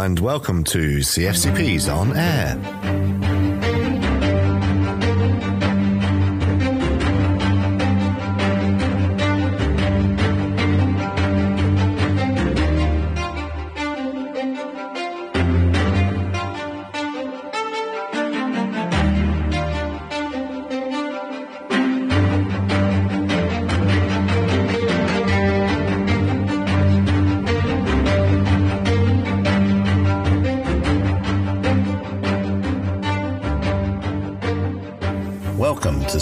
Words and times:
and 0.00 0.18
welcome 0.18 0.64
to 0.64 0.98
CFCP's 0.98 1.86
On 1.88 2.16
Air. 2.16 2.79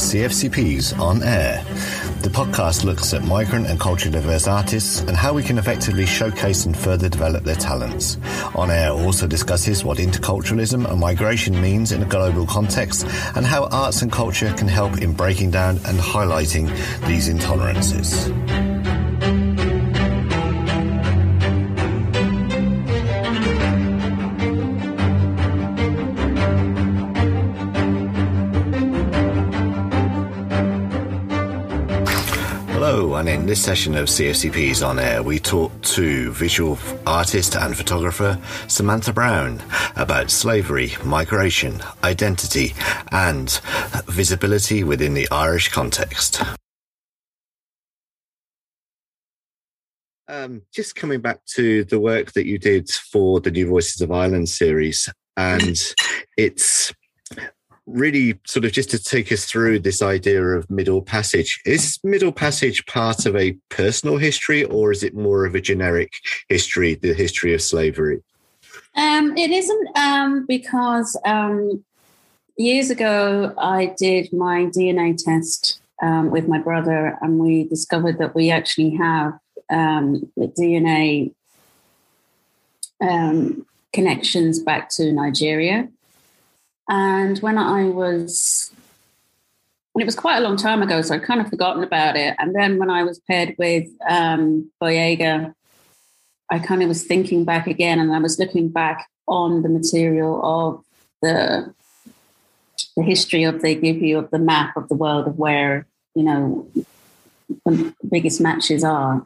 CFCP's 0.08 0.94
On 0.94 1.22
Air. 1.22 1.62
The 2.22 2.30
podcast 2.30 2.82
looks 2.82 3.12
at 3.12 3.24
migrant 3.24 3.66
and 3.66 3.78
culturally 3.78 4.18
diverse 4.18 4.48
artists 4.48 5.00
and 5.02 5.14
how 5.14 5.34
we 5.34 5.42
can 5.42 5.58
effectively 5.58 6.06
showcase 6.06 6.64
and 6.64 6.74
further 6.74 7.10
develop 7.10 7.44
their 7.44 7.56
talents. 7.56 8.16
On 8.54 8.70
Air 8.70 8.92
also 8.92 9.26
discusses 9.26 9.84
what 9.84 9.98
interculturalism 9.98 10.90
and 10.90 10.98
migration 10.98 11.60
means 11.60 11.92
in 11.92 12.02
a 12.02 12.06
global 12.06 12.46
context 12.46 13.04
and 13.36 13.44
how 13.44 13.66
arts 13.66 14.00
and 14.00 14.10
culture 14.10 14.50
can 14.54 14.66
help 14.66 14.96
in 14.96 15.12
breaking 15.12 15.50
down 15.50 15.76
and 15.84 15.98
highlighting 15.98 16.68
these 17.06 17.28
intolerances. 17.28 18.67
This 33.48 33.64
session 33.64 33.94
of 33.94 34.08
CFCP's 34.08 34.82
On 34.82 34.98
Air, 34.98 35.22
we 35.22 35.38
talked 35.38 35.82
to 35.94 36.30
visual 36.32 36.78
artist 37.06 37.56
and 37.56 37.74
photographer 37.74 38.38
Samantha 38.66 39.10
Brown 39.10 39.62
about 39.96 40.30
slavery, 40.30 40.92
migration, 41.02 41.80
identity, 42.04 42.74
and 43.10 43.50
visibility 44.06 44.84
within 44.84 45.14
the 45.14 45.26
Irish 45.30 45.68
context. 45.68 46.42
Um, 50.28 50.60
just 50.70 50.94
coming 50.94 51.22
back 51.22 51.42
to 51.54 51.84
the 51.84 51.98
work 51.98 52.32
that 52.32 52.44
you 52.44 52.58
did 52.58 52.90
for 52.90 53.40
the 53.40 53.50
New 53.50 53.66
Voices 53.66 54.02
of 54.02 54.12
Ireland 54.12 54.50
series, 54.50 55.08
and 55.38 55.78
it's 56.36 56.92
really 57.88 58.38
sort 58.46 58.64
of 58.64 58.72
just 58.72 58.90
to 58.90 58.98
take 58.98 59.32
us 59.32 59.44
through 59.44 59.80
this 59.80 60.02
idea 60.02 60.42
of 60.42 60.68
middle 60.70 61.02
passage. 61.02 61.60
Is 61.64 61.98
middle 62.04 62.32
passage 62.32 62.84
part 62.86 63.26
of 63.26 63.34
a 63.34 63.52
personal 63.70 64.18
history 64.18 64.64
or 64.64 64.92
is 64.92 65.02
it 65.02 65.14
more 65.14 65.46
of 65.46 65.54
a 65.54 65.60
generic 65.60 66.12
history, 66.48 66.94
the 66.94 67.14
history 67.14 67.54
of 67.54 67.62
slavery? 67.62 68.22
Um, 68.94 69.36
it 69.36 69.50
isn't 69.50 69.88
um, 69.96 70.44
because 70.46 71.18
um, 71.24 71.84
years 72.56 72.90
ago 72.90 73.54
I 73.56 73.94
did 73.96 74.32
my 74.32 74.66
DNA 74.66 75.16
test 75.16 75.80
um, 76.02 76.30
with 76.30 76.46
my 76.48 76.58
brother, 76.58 77.18
and 77.20 77.38
we 77.38 77.64
discovered 77.64 78.18
that 78.18 78.34
we 78.34 78.50
actually 78.50 78.90
have 78.96 79.38
um, 79.70 80.30
DNA 80.38 81.32
um, 83.00 83.66
connections 83.92 84.60
back 84.60 84.90
to 84.90 85.12
Nigeria. 85.12 85.88
And 86.88 87.38
when 87.40 87.58
I 87.58 87.84
was, 87.84 88.72
and 89.94 90.02
it 90.02 90.06
was 90.06 90.16
quite 90.16 90.38
a 90.38 90.40
long 90.40 90.56
time 90.56 90.82
ago, 90.82 91.02
so 91.02 91.14
I'd 91.14 91.22
kind 91.22 91.40
of 91.40 91.48
forgotten 91.48 91.82
about 91.82 92.16
it. 92.16 92.34
And 92.38 92.54
then 92.54 92.78
when 92.78 92.90
I 92.90 93.02
was 93.02 93.18
paired 93.20 93.54
with 93.58 93.88
um, 94.08 94.70
Boyega, 94.80 95.54
I 96.50 96.58
kind 96.58 96.82
of 96.82 96.88
was 96.88 97.04
thinking 97.04 97.44
back 97.44 97.66
again, 97.66 97.98
and 97.98 98.14
I 98.14 98.18
was 98.18 98.38
looking 98.38 98.70
back 98.70 99.06
on 99.26 99.62
the 99.62 99.68
material 99.68 100.40
of 100.42 100.84
the 101.20 101.74
the 102.96 103.02
history 103.02 103.44
of 103.44 103.60
they 103.60 103.74
give 103.74 103.98
you 104.02 104.18
of 104.18 104.30
the 104.30 104.38
map 104.38 104.76
of 104.76 104.88
the 104.88 104.94
world 104.94 105.26
of 105.28 105.38
where 105.38 105.86
you 106.14 106.22
know 106.22 106.68
the 107.64 107.94
biggest 108.08 108.40
matches 108.40 108.82
are. 108.82 109.24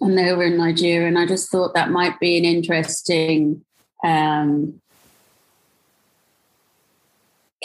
And 0.00 0.18
they 0.18 0.32
were 0.32 0.44
in 0.44 0.56
Nigeria, 0.56 1.06
and 1.06 1.18
I 1.18 1.26
just 1.26 1.50
thought 1.50 1.74
that 1.74 1.90
might 1.90 2.18
be 2.18 2.38
an 2.38 2.44
interesting 2.44 3.64
um, 4.02 4.80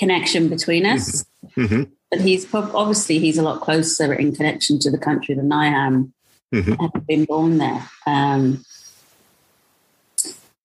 connection 0.01 0.50
between 0.50 0.84
us. 0.84 1.23
Mm-hmm. 1.56 1.84
But 2.09 2.22
he's 2.22 2.44
prob- 2.44 2.72
obviously 2.73 3.19
he's 3.19 3.38
a 3.38 3.44
lot 3.44 3.62
closer 3.62 4.12
in 4.13 4.35
connection 4.35 4.79
to 4.79 4.89
the 4.89 4.97
country 4.97 5.35
than 5.35 5.51
I 5.51 5.67
am. 5.67 6.13
Mhm. 6.51 6.75
Having 6.81 7.06
been 7.07 7.25
born 7.25 7.57
there, 7.59 7.81
um, 8.06 8.66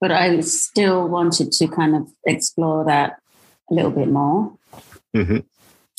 but 0.00 0.10
I 0.10 0.40
still 0.40 1.06
wanted 1.06 1.52
to 1.58 1.68
kind 1.68 1.94
of 1.94 2.08
explore 2.24 2.84
that 2.86 3.10
a 3.70 3.74
little 3.74 3.92
bit 3.92 4.10
more. 4.10 4.52
Mhm. 5.14 5.44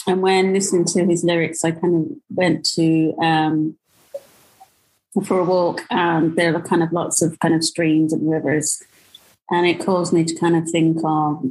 And 0.08 0.22
when 0.22 0.53
listening 0.53 0.86
to 0.94 1.06
his 1.06 1.24
lyrics, 1.24 1.64
I 1.64 1.72
kind 1.72 1.96
of 1.96 2.03
went 2.42 2.66
to 2.76 3.16
um, 3.30 3.78
for 5.24 5.40
a 5.40 5.46
walk, 5.46 5.86
and 5.90 6.36
there 6.36 6.52
were 6.52 6.68
kind 6.72 6.84
of 6.84 6.92
lots 6.92 7.22
of 7.22 7.40
kind 7.40 7.56
of 7.56 7.64
streams 7.64 8.12
and 8.12 8.30
rivers, 8.30 8.84
and 9.50 9.66
it 9.66 9.80
caused 9.80 10.12
me 10.12 10.26
to 10.26 10.36
kind 10.36 10.58
of 10.58 10.70
think 10.70 10.97
of 11.06 11.46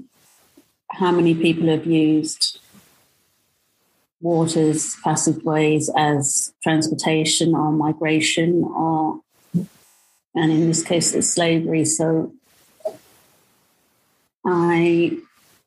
how 0.90 1.10
many 1.10 1.34
people 1.34 1.68
have 1.68 1.86
used 1.86 2.58
waters, 4.20 4.96
passageways 5.04 5.90
as 5.96 6.52
transportation 6.62 7.54
or 7.54 7.72
migration 7.72 8.64
or 8.64 9.20
and 10.34 10.52
in 10.52 10.68
this 10.68 10.82
case 10.82 11.14
it's 11.14 11.30
slavery. 11.30 11.84
So 11.84 12.32
I 14.44 15.18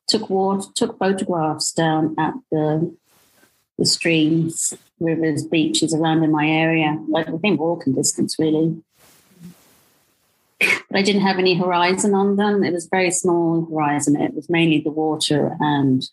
took 0.06 0.30
water, 0.30 0.68
took 0.74 0.98
photographs 0.98 1.72
down 1.72 2.14
at 2.18 2.34
the 2.50 2.94
the 3.78 3.86
streams, 3.86 4.74
rivers, 4.98 5.42
beaches 5.42 5.94
around 5.94 6.22
in 6.22 6.30
my 6.30 6.46
area, 6.46 6.98
like 7.08 7.28
within 7.28 7.56
walking 7.56 7.94
distance 7.94 8.36
really. 8.38 8.82
But 10.60 10.98
I 10.98 11.02
didn't 11.02 11.22
have 11.22 11.38
any 11.38 11.54
horizon 11.54 12.14
on 12.14 12.36
them. 12.36 12.62
It 12.64 12.72
was 12.72 12.86
very 12.86 13.10
small 13.10 13.66
horizon. 13.66 14.20
It 14.20 14.34
was 14.34 14.50
mainly 14.50 14.80
the 14.80 14.90
water 14.90 15.56
and 15.60 16.08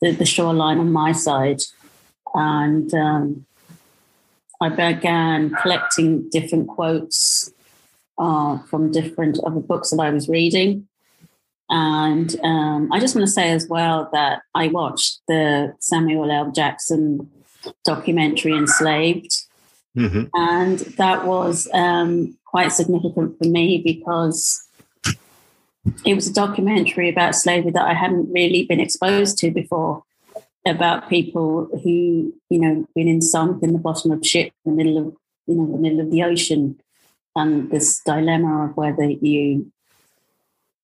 the, 0.00 0.12
the 0.12 0.26
shoreline 0.26 0.78
on 0.78 0.92
my 0.92 1.12
side. 1.12 1.62
And 2.34 2.92
um, 2.94 3.46
I 4.60 4.68
began 4.68 5.50
collecting 5.62 6.28
different 6.30 6.68
quotes 6.68 7.52
uh, 8.18 8.58
from 8.58 8.92
different 8.92 9.38
other 9.46 9.60
books 9.60 9.90
that 9.90 10.00
I 10.00 10.10
was 10.10 10.28
reading. 10.28 10.88
And 11.70 12.34
um, 12.42 12.90
I 12.92 12.98
just 12.98 13.14
want 13.14 13.26
to 13.26 13.32
say 13.32 13.50
as 13.50 13.68
well 13.68 14.08
that 14.12 14.42
I 14.54 14.68
watched 14.68 15.20
the 15.28 15.74
Samuel 15.80 16.30
L. 16.30 16.50
Jackson 16.50 17.30
documentary 17.84 18.52
Enslaved. 18.52 19.44
Mhm. 19.96 20.30
And 20.34 20.78
that 20.96 21.26
was 21.26 21.68
um, 21.74 22.37
quite 22.50 22.72
significant 22.72 23.36
for 23.38 23.48
me 23.48 23.80
because 23.84 24.66
it 26.04 26.14
was 26.14 26.26
a 26.26 26.32
documentary 26.32 27.08
about 27.08 27.34
slavery 27.34 27.70
that 27.70 27.86
I 27.86 27.94
hadn't 27.94 28.32
really 28.32 28.64
been 28.64 28.80
exposed 28.80 29.38
to 29.38 29.50
before 29.50 30.02
about 30.66 31.08
people 31.08 31.68
who, 31.82 32.34
you 32.50 32.60
know, 32.60 32.86
been 32.94 33.08
in 33.08 33.22
sunk 33.22 33.62
in 33.62 33.72
the 33.72 33.78
bottom 33.78 34.10
of 34.10 34.26
ship 34.26 34.52
in 34.64 34.76
the 34.76 34.84
middle 34.84 34.98
of, 34.98 35.16
you 35.46 35.54
know, 35.54 35.70
the 35.70 35.78
middle 35.78 36.00
of 36.00 36.10
the 36.10 36.22
ocean 36.22 36.80
and 37.36 37.70
this 37.70 38.00
dilemma 38.04 38.66
of 38.66 38.76
whether 38.76 39.04
you 39.04 39.70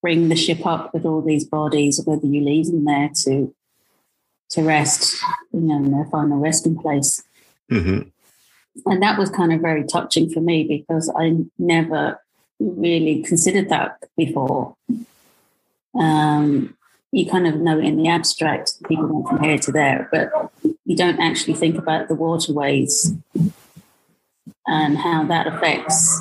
bring 0.02 0.28
the 0.28 0.36
ship 0.36 0.66
up 0.66 0.92
with 0.92 1.04
all 1.04 1.22
these 1.22 1.44
bodies 1.44 1.98
or 1.98 2.14
whether 2.14 2.26
you 2.26 2.42
leave 2.42 2.66
them 2.66 2.84
there 2.84 3.10
to 3.14 3.54
to 4.50 4.62
rest, 4.62 5.20
you 5.52 5.60
know, 5.60 5.76
in 5.76 5.90
their 5.90 6.04
final 6.06 6.38
resting 6.38 6.76
place 6.76 7.22
Mhm. 7.70 8.10
And 8.86 9.02
that 9.02 9.18
was 9.18 9.30
kind 9.30 9.52
of 9.52 9.60
very 9.60 9.84
touching 9.84 10.30
for 10.30 10.40
me 10.40 10.64
because 10.64 11.12
I 11.16 11.36
never 11.58 12.20
really 12.58 13.22
considered 13.22 13.68
that 13.68 13.98
before. 14.16 14.76
Um, 15.94 16.76
you 17.12 17.30
kind 17.30 17.46
of 17.46 17.56
know 17.56 17.78
in 17.78 17.96
the 17.96 18.08
abstract 18.08 18.82
people 18.88 19.06
went 19.06 19.28
from 19.28 19.42
here 19.42 19.58
to 19.58 19.72
there, 19.72 20.08
but 20.10 20.30
you 20.84 20.96
don't 20.96 21.20
actually 21.20 21.54
think 21.54 21.78
about 21.78 22.08
the 22.08 22.14
waterways 22.14 23.14
and 24.66 24.98
how 24.98 25.24
that 25.24 25.46
affects. 25.46 26.20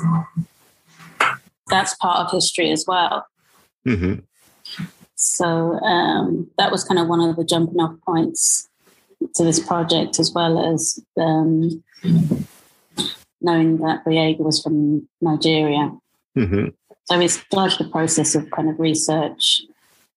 That's 1.68 1.94
part 1.96 2.20
of 2.20 2.30
history 2.30 2.70
as 2.70 2.84
well. 2.86 3.26
Mhm. 3.86 4.22
So 5.16 5.80
um, 5.80 6.50
that 6.58 6.70
was 6.70 6.84
kind 6.84 7.00
of 7.00 7.08
one 7.08 7.20
of 7.20 7.36
the 7.36 7.44
jumping 7.44 7.80
off 7.80 7.96
points 8.06 8.68
to 9.34 9.44
this 9.44 9.58
project, 9.58 10.20
as 10.20 10.32
well 10.32 10.72
as 10.72 11.00
um, 11.16 11.82
knowing 13.40 13.78
that 13.78 14.04
Boyega 14.04 14.38
was 14.40 14.62
from 14.62 15.08
Nigeria. 15.20 15.92
Mhm. 16.36 16.72
so 17.04 17.18
we 17.18 17.28
started 17.28 17.78
the 17.78 17.90
process 17.90 18.34
of 18.34 18.50
kind 18.50 18.68
of 18.68 18.80
research 18.80 19.62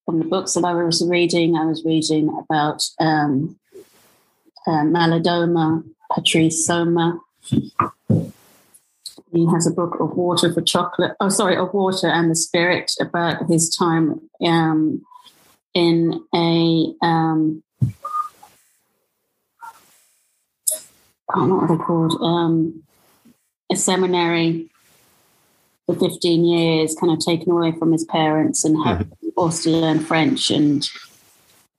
from 0.04 0.18
the 0.18 0.24
books 0.24 0.54
that 0.54 0.64
I 0.64 0.72
was 0.72 1.06
reading. 1.06 1.54
I 1.54 1.66
was 1.66 1.84
reading 1.84 2.28
about 2.38 2.82
um, 2.98 3.58
uh, 4.66 4.84
Malidoma, 4.84 5.84
Patrice 6.10 6.66
Somé. 6.66 7.20
He 9.30 9.46
has 9.52 9.66
a 9.66 9.70
book 9.70 10.00
of 10.00 10.16
Water 10.16 10.52
for 10.52 10.62
Chocolate. 10.62 11.12
Oh, 11.20 11.28
sorry, 11.28 11.56
of 11.56 11.74
Water 11.74 12.08
and 12.08 12.30
the 12.30 12.34
Spirit 12.34 12.90
about 12.98 13.46
his 13.50 13.74
time 13.76 14.22
um, 14.44 15.02
in 15.74 16.24
a 16.34 16.94
um, 17.02 17.62
I 21.34 21.38
don't 21.38 21.56
what 21.56 21.68
they're 21.68 21.76
called, 21.76 22.20
um, 22.22 22.82
a 23.70 23.76
seminary 23.76 24.70
for 25.86 25.94
15 25.94 26.44
years, 26.44 26.94
kind 26.98 27.12
of 27.12 27.18
taken 27.18 27.50
away 27.52 27.72
from 27.72 27.92
his 27.92 28.04
parents 28.04 28.64
and 28.64 28.76
had 28.84 29.00
mm-hmm. 29.00 29.28
forced 29.34 29.64
to 29.64 29.70
learn 29.70 30.00
French 30.00 30.50
and 30.50 30.88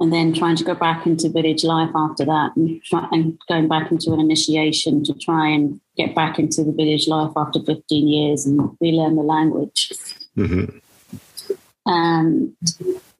and 0.01 0.13
then 0.13 0.33
trying 0.33 0.55
to 0.55 0.63
go 0.63 0.73
back 0.73 1.05
into 1.05 1.29
village 1.29 1.65
life 1.65 1.89
after 1.93 2.23
that 2.23 2.55
and, 2.55 2.81
try, 2.83 3.05
and 3.11 3.37
going 3.49 3.67
back 3.67 3.91
into 3.91 4.13
an 4.13 4.19
initiation 4.19 5.03
to 5.03 5.13
try 5.13 5.49
and 5.49 5.79
get 5.97 6.15
back 6.15 6.39
into 6.39 6.63
the 6.63 6.71
village 6.71 7.07
life 7.07 7.33
after 7.35 7.61
15 7.61 8.07
years 8.07 8.45
and 8.45 8.77
relearn 8.79 9.17
the 9.17 9.21
language. 9.21 9.91
Mm-hmm. 10.37 10.77
And 11.85 12.55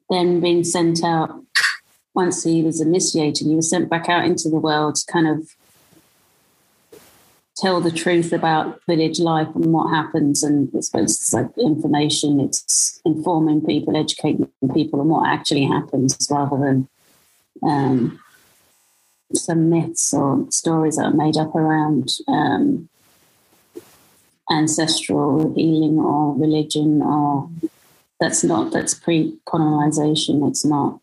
then 0.08 0.40
being 0.40 0.64
sent 0.64 1.04
out, 1.04 1.44
once 2.14 2.44
he 2.44 2.62
was 2.62 2.80
initiated, 2.80 3.46
he 3.46 3.54
was 3.54 3.68
sent 3.68 3.90
back 3.90 4.08
out 4.08 4.24
into 4.24 4.48
the 4.48 4.56
world 4.56 4.94
to 4.94 5.12
kind 5.12 5.28
of 5.28 5.54
tell 7.60 7.80
the 7.80 7.90
truth 7.90 8.32
about 8.32 8.80
village 8.86 9.20
life 9.20 9.48
and 9.54 9.72
what 9.72 9.90
happens. 9.90 10.42
And 10.42 10.70
I 10.76 10.80
suppose 10.80 11.16
it's 11.16 11.32
like 11.32 11.46
information, 11.58 12.40
it's 12.40 13.00
informing 13.04 13.64
people, 13.64 13.96
educating 13.96 14.50
people 14.74 15.00
on 15.00 15.08
what 15.08 15.28
actually 15.28 15.64
happens 15.64 16.16
rather 16.30 16.56
than 16.56 16.88
um, 17.62 18.20
some 19.34 19.70
myths 19.70 20.12
or 20.12 20.46
stories 20.50 20.96
that 20.96 21.04
are 21.04 21.12
made 21.12 21.36
up 21.36 21.54
around 21.54 22.10
um, 22.28 22.88
ancestral 24.50 25.54
healing 25.54 25.98
or 25.98 26.34
religion 26.34 27.02
or 27.02 27.48
that's 28.18 28.42
not 28.42 28.72
that's 28.72 28.94
pre-colonization 28.94 30.42
it's 30.42 30.64
not 30.64 30.98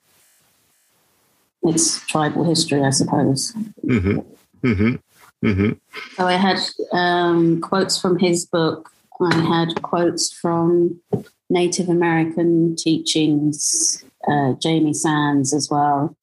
it's 1.64 2.06
tribal 2.08 2.44
history 2.44 2.84
i 2.84 2.90
suppose 2.90 3.54
mm-hmm. 3.86 4.20
Mm-hmm. 4.68 4.96
Mm-hmm. 5.44 5.74
So 6.16 6.26
I 6.26 6.34
had 6.34 6.60
um, 6.94 7.62
quotes 7.62 8.00
from 8.00 8.20
his 8.20 8.46
book. 8.46 8.92
I 9.22 9.36
had 9.36 9.82
quotes 9.82 10.32
from 10.32 11.00
Native 11.50 11.90
American 11.90 12.76
teachings, 12.76 14.04
uh, 14.28 14.54
Jamie 14.54 14.94
Sams 14.94 15.54
as 15.54 15.70
well, 15.70 16.16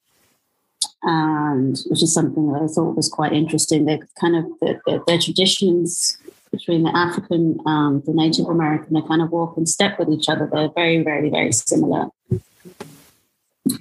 and 1.02 1.76
which 1.86 2.02
is 2.02 2.14
something 2.14 2.52
that 2.52 2.62
I 2.62 2.66
thought 2.66 2.96
was 2.96 3.08
quite 3.08 3.32
interesting. 3.32 3.84
They 3.84 4.00
kind 4.20 4.36
of 4.36 4.44
their, 4.60 5.02
their 5.06 5.18
traditions 5.18 6.18
between 6.56 6.84
the 6.84 6.96
African 6.96 7.58
and 7.66 8.04
the 8.04 8.12
Native 8.12 8.46
American, 8.46 8.94
they 8.94 9.02
kind 9.02 9.22
of 9.22 9.30
walk 9.30 9.56
in 9.56 9.66
step 9.66 9.98
with 9.98 10.08
each 10.10 10.28
other. 10.28 10.48
They're 10.50 10.68
very, 10.68 11.02
very, 11.02 11.28
very 11.28 11.52
similar. 11.52 12.08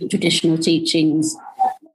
Traditional 0.09 0.57
teachings 0.57 1.35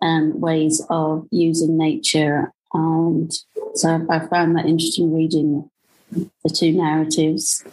and 0.00 0.40
ways 0.40 0.80
of 0.88 1.26
using 1.30 1.76
nature 1.76 2.52
and 2.72 3.32
so 3.74 4.06
I 4.10 4.20
found 4.26 4.56
that 4.56 4.66
interesting 4.66 5.14
reading 5.14 5.70
the 6.10 6.50
two 6.50 6.72
narratives. 6.72 7.64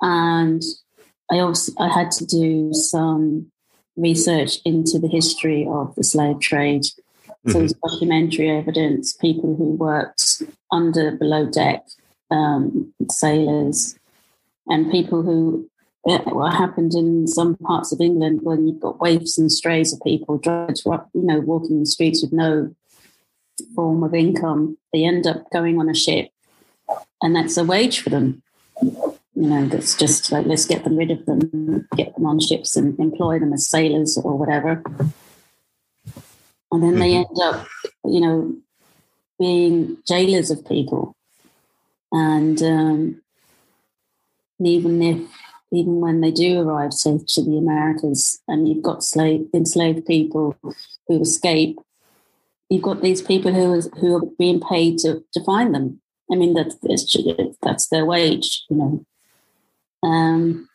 And 0.00 0.62
I 1.30 1.38
also 1.38 1.72
I 1.78 1.88
had 1.88 2.10
to 2.12 2.26
do 2.26 2.72
some 2.72 3.50
research 3.96 4.58
into 4.64 4.98
the 4.98 5.08
history 5.08 5.66
of 5.68 5.94
the 5.94 6.04
slave 6.04 6.40
trade. 6.40 6.84
So 7.48 7.62
mm-hmm. 7.62 7.88
documentary 7.88 8.50
evidence, 8.50 9.12
people 9.14 9.56
who 9.56 9.72
worked 9.74 10.42
under 10.70 11.10
below 11.10 11.46
deck, 11.46 11.84
um, 12.30 12.94
sailors, 13.10 13.98
and 14.68 14.92
people 14.92 15.22
who 15.22 15.68
what 16.04 16.54
happened 16.54 16.94
in 16.94 17.28
some 17.28 17.56
parts 17.56 17.92
of 17.92 18.00
England 18.00 18.40
when 18.42 18.66
you've 18.66 18.80
got 18.80 19.00
waifs 19.00 19.38
and 19.38 19.52
strays 19.52 19.92
of 19.92 20.00
people, 20.02 20.40
you 20.44 21.22
know, 21.22 21.40
walking 21.40 21.78
the 21.78 21.86
streets 21.86 22.22
with 22.22 22.32
no 22.32 22.74
form 23.74 24.02
of 24.02 24.14
income, 24.14 24.76
they 24.92 25.04
end 25.04 25.26
up 25.26 25.50
going 25.50 25.78
on 25.78 25.88
a 25.88 25.94
ship, 25.94 26.30
and 27.20 27.34
that's 27.34 27.56
a 27.56 27.64
wage 27.64 28.00
for 28.00 28.10
them. 28.10 28.42
You 28.80 29.48
know, 29.48 29.66
that's 29.66 29.96
just 29.96 30.30
like 30.30 30.46
let's 30.46 30.66
get 30.66 30.84
them 30.84 30.96
rid 30.96 31.10
of 31.10 31.24
them, 31.26 31.88
get 31.96 32.14
them 32.14 32.26
on 32.26 32.40
ships, 32.40 32.76
and 32.76 32.98
employ 32.98 33.38
them 33.38 33.52
as 33.52 33.68
sailors 33.68 34.18
or 34.18 34.36
whatever. 34.36 34.82
And 36.70 36.82
then 36.82 36.98
they 36.98 37.12
mm-hmm. 37.12 37.42
end 37.44 37.54
up, 37.54 37.66
you 38.04 38.20
know, 38.20 38.56
being 39.38 39.98
jailers 40.06 40.50
of 40.50 40.66
people. 40.66 41.14
And 42.10 42.62
um, 42.62 43.22
even 44.60 45.02
if, 45.02 45.20
even 45.70 46.00
when 46.00 46.20
they 46.20 46.30
do 46.30 46.60
arrive 46.60 46.92
say, 46.92 47.18
to 47.26 47.42
the 47.42 47.58
Americas, 47.58 48.40
and 48.48 48.68
you've 48.68 48.82
got 48.82 49.04
slave, 49.04 49.48
enslaved 49.52 50.06
people 50.06 50.56
who 51.08 51.20
escape 51.20 51.78
you've 52.72 52.82
got 52.82 53.02
these 53.02 53.20
people 53.20 53.52
who 53.52 53.74
is, 53.74 53.90
who 54.00 54.16
are 54.16 54.26
being 54.38 54.58
paid 54.58 54.98
to, 54.98 55.22
to 55.34 55.44
find 55.44 55.74
them. 55.74 56.00
I 56.30 56.36
mean, 56.36 56.54
that's 56.54 56.76
that's 57.60 57.88
their 57.88 58.06
wage, 58.06 58.64
you 58.70 58.76
know. 58.76 59.06
Um, 60.02 60.68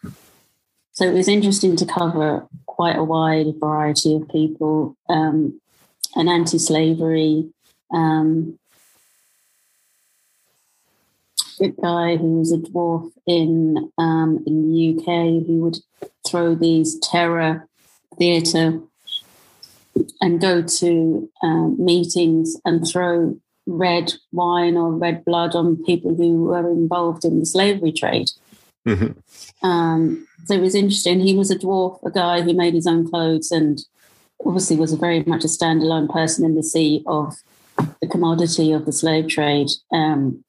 so 0.91 1.05
it 1.05 1.13
was 1.13 1.27
interesting 1.27 1.75
to 1.75 1.85
cover 1.85 2.47
quite 2.67 2.95
a 2.95 3.03
wide 3.03 3.47
variety 3.59 4.15
of 4.15 4.29
people, 4.29 4.95
um, 5.09 5.59
an 6.15 6.29
anti-slavery 6.29 7.49
um, 7.91 8.59
guy 11.81 12.17
who 12.17 12.37
was 12.37 12.51
a 12.51 12.57
dwarf 12.57 13.11
in 13.25 13.91
um, 13.97 14.43
in 14.45 14.61
the 14.61 14.95
UK 14.95 15.47
who 15.47 15.61
would 15.61 15.77
throw 16.27 16.53
these 16.53 16.99
terror 16.99 17.67
theatre 18.19 18.79
and 20.21 20.41
go 20.41 20.61
to 20.61 21.29
um, 21.43 21.83
meetings 21.83 22.57
and 22.65 22.87
throw 22.87 23.37
red 23.65 24.13
wine 24.31 24.77
or 24.77 24.91
red 24.91 25.23
blood 25.25 25.55
on 25.55 25.83
people 25.83 26.15
who 26.15 26.43
were 26.45 26.69
involved 26.71 27.25
in 27.25 27.39
the 27.39 27.45
slavery 27.45 27.91
trade. 27.91 28.29
Mm-hmm. 28.87 29.67
Um, 29.67 30.27
so 30.45 30.55
it 30.55 30.61
was 30.61 30.75
interesting. 30.75 31.19
He 31.19 31.35
was 31.35 31.51
a 31.51 31.59
dwarf, 31.59 31.99
a 32.05 32.11
guy 32.11 32.41
who 32.41 32.53
made 32.53 32.73
his 32.73 32.87
own 32.87 33.09
clothes, 33.09 33.51
and 33.51 33.79
obviously 34.45 34.77
was 34.77 34.93
very 34.93 35.23
much 35.23 35.43
a 35.43 35.47
standalone 35.47 36.09
person 36.09 36.45
in 36.45 36.55
the 36.55 36.63
sea 36.63 37.03
of 37.05 37.35
the 38.01 38.07
commodity 38.07 38.71
of 38.71 38.85
the 38.85 38.93
slave 38.93 39.27
trade 39.27 39.67
um, 39.91 40.43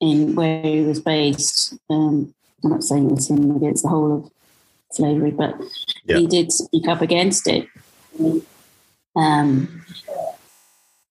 in 0.00 0.34
where 0.34 0.62
he 0.62 0.82
was 0.82 1.00
based. 1.00 1.74
Um, 1.88 2.34
I'm 2.64 2.70
not 2.70 2.82
saying 2.82 3.06
it 3.06 3.14
was 3.14 3.30
him 3.30 3.54
against 3.56 3.84
the 3.84 3.88
whole 3.88 4.16
of 4.16 4.30
slavery, 4.90 5.30
but 5.30 5.54
yeah. 6.04 6.18
he 6.18 6.26
did 6.26 6.52
speak 6.52 6.88
up 6.88 7.00
against 7.00 7.46
it. 7.46 7.66
Um, 9.16 9.84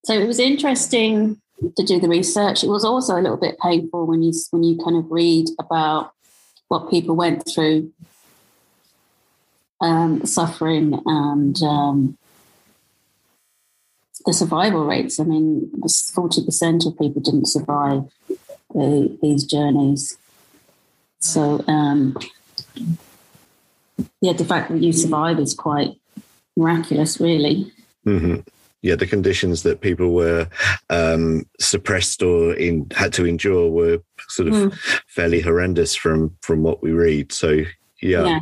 so 0.06 0.14
it 0.14 0.26
was 0.26 0.40
interesting 0.40 1.42
to 1.78 1.84
do 1.84 2.00
the 2.00 2.08
research. 2.08 2.64
It 2.64 2.70
was 2.70 2.86
also 2.86 3.16
a 3.16 3.22
little 3.22 3.38
bit 3.38 3.60
painful 3.60 4.08
when 4.08 4.24
you 4.24 4.34
when 4.52 4.64
you 4.64 4.78
kind 4.84 4.96
of 4.96 5.12
read 5.12 5.50
about 5.60 6.14
what 6.70 6.90
people 6.90 7.16
went 7.16 7.44
through, 7.48 7.92
um, 9.82 10.26
suffering, 10.26 11.02
and 11.06 11.62
um, 11.62 12.18
the 14.26 14.34
survival 14.34 14.86
rates. 14.86 15.20
I 15.20 15.24
mean, 15.24 15.70
forty 16.14 16.46
percent 16.46 16.86
of 16.86 16.98
people 16.98 17.22
didn't 17.22 17.48
survive 17.48 18.04
the, 18.74 19.18
these 19.22 19.44
journeys. 19.44 20.18
So, 21.20 21.66
um, 21.68 22.16
yeah, 24.22 24.34
the 24.34 24.46
fact 24.46 24.72
that 24.72 24.82
you 24.82 24.94
survive 24.94 25.38
is 25.40 25.54
quite 25.54 26.00
miraculous, 26.56 27.20
really. 27.20 27.74
Mm-hmm. 28.10 28.36
Yeah, 28.82 28.96
the 28.96 29.08
conditions 29.08 29.64
that 29.64 29.82
people 29.82 30.14
were 30.14 30.48
um, 30.90 31.44
suppressed 31.60 32.24
or 32.24 32.54
in, 32.54 32.88
had 32.96 33.12
to 33.14 33.26
endure 33.26 33.70
were 33.70 34.00
sort 34.30 34.48
of 34.48 34.54
mm. 34.54 35.02
fairly 35.08 35.42
horrendous 35.42 35.96
from 35.96 36.38
from 36.42 36.64
what 36.64 36.82
we 36.82 36.92
read. 36.92 37.34
So 37.34 37.64
yeah. 38.02 38.26
yeah. 38.26 38.40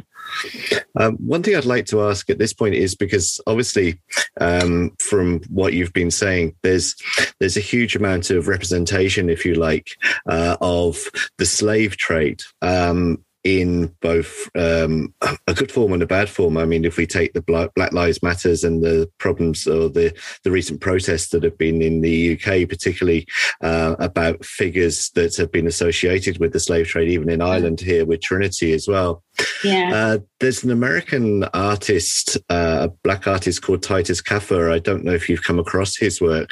Um, 0.99 1.15
one 1.17 1.41
thing 1.41 1.55
I'd 1.55 1.65
like 1.65 1.85
to 1.87 2.01
ask 2.03 2.29
at 2.29 2.37
this 2.37 2.53
point 2.53 2.75
is 2.75 2.95
because 2.95 3.39
obviously, 3.47 3.99
um, 4.39 4.91
from 4.99 5.41
what 5.49 5.73
you've 5.73 5.93
been 5.93 6.11
saying, 6.11 6.55
there's 6.63 6.95
there's 7.39 7.57
a 7.57 7.61
huge 7.61 7.95
amount 7.95 8.29
of 8.29 8.47
representation, 8.47 9.29
if 9.29 9.45
you 9.45 9.55
like, 9.55 9.91
uh, 10.27 10.57
of 10.61 10.97
the 11.37 11.45
slave 11.45 11.97
trade 11.97 12.41
um, 12.61 13.23
in 13.47 13.95
both 14.01 14.49
um, 14.55 15.13
a 15.47 15.53
good 15.53 15.71
form 15.71 15.93
and 15.93 16.03
a 16.03 16.07
bad 16.07 16.29
form. 16.29 16.57
I 16.57 16.65
mean, 16.65 16.83
if 16.83 16.97
we 16.97 17.07
take 17.07 17.31
the 17.33 17.41
Black 17.41 17.93
Lives 17.93 18.21
Matters 18.21 18.65
and 18.65 18.83
the 18.83 19.09
problems 19.19 19.65
or 19.65 19.89
the 19.89 20.13
the 20.43 20.51
recent 20.51 20.81
protests 20.81 21.29
that 21.29 21.43
have 21.43 21.57
been 21.57 21.81
in 21.81 22.01
the 22.01 22.33
UK, 22.33 22.67
particularly 22.67 23.25
uh, 23.61 23.95
about 23.99 24.43
figures 24.43 25.11
that 25.11 25.37
have 25.37 25.51
been 25.51 25.65
associated 25.65 26.39
with 26.39 26.51
the 26.51 26.59
slave 26.59 26.87
trade, 26.87 27.09
even 27.09 27.29
in 27.29 27.41
Ireland 27.41 27.79
here 27.79 28.05
with 28.05 28.21
Trinity 28.21 28.73
as 28.73 28.85
well. 28.85 29.23
Yeah. 29.63 29.91
Uh, 29.93 30.17
there's 30.39 30.63
an 30.63 30.71
American 30.71 31.43
artist, 31.45 32.37
uh, 32.49 32.79
a 32.81 32.87
black 33.03 33.27
artist 33.27 33.61
called 33.61 33.81
Titus 33.81 34.21
Kaphar. 34.21 34.71
I 34.71 34.79
don't 34.79 35.03
know 35.03 35.13
if 35.13 35.29
you've 35.29 35.43
come 35.43 35.59
across 35.59 35.95
his 35.95 36.21
work. 36.21 36.51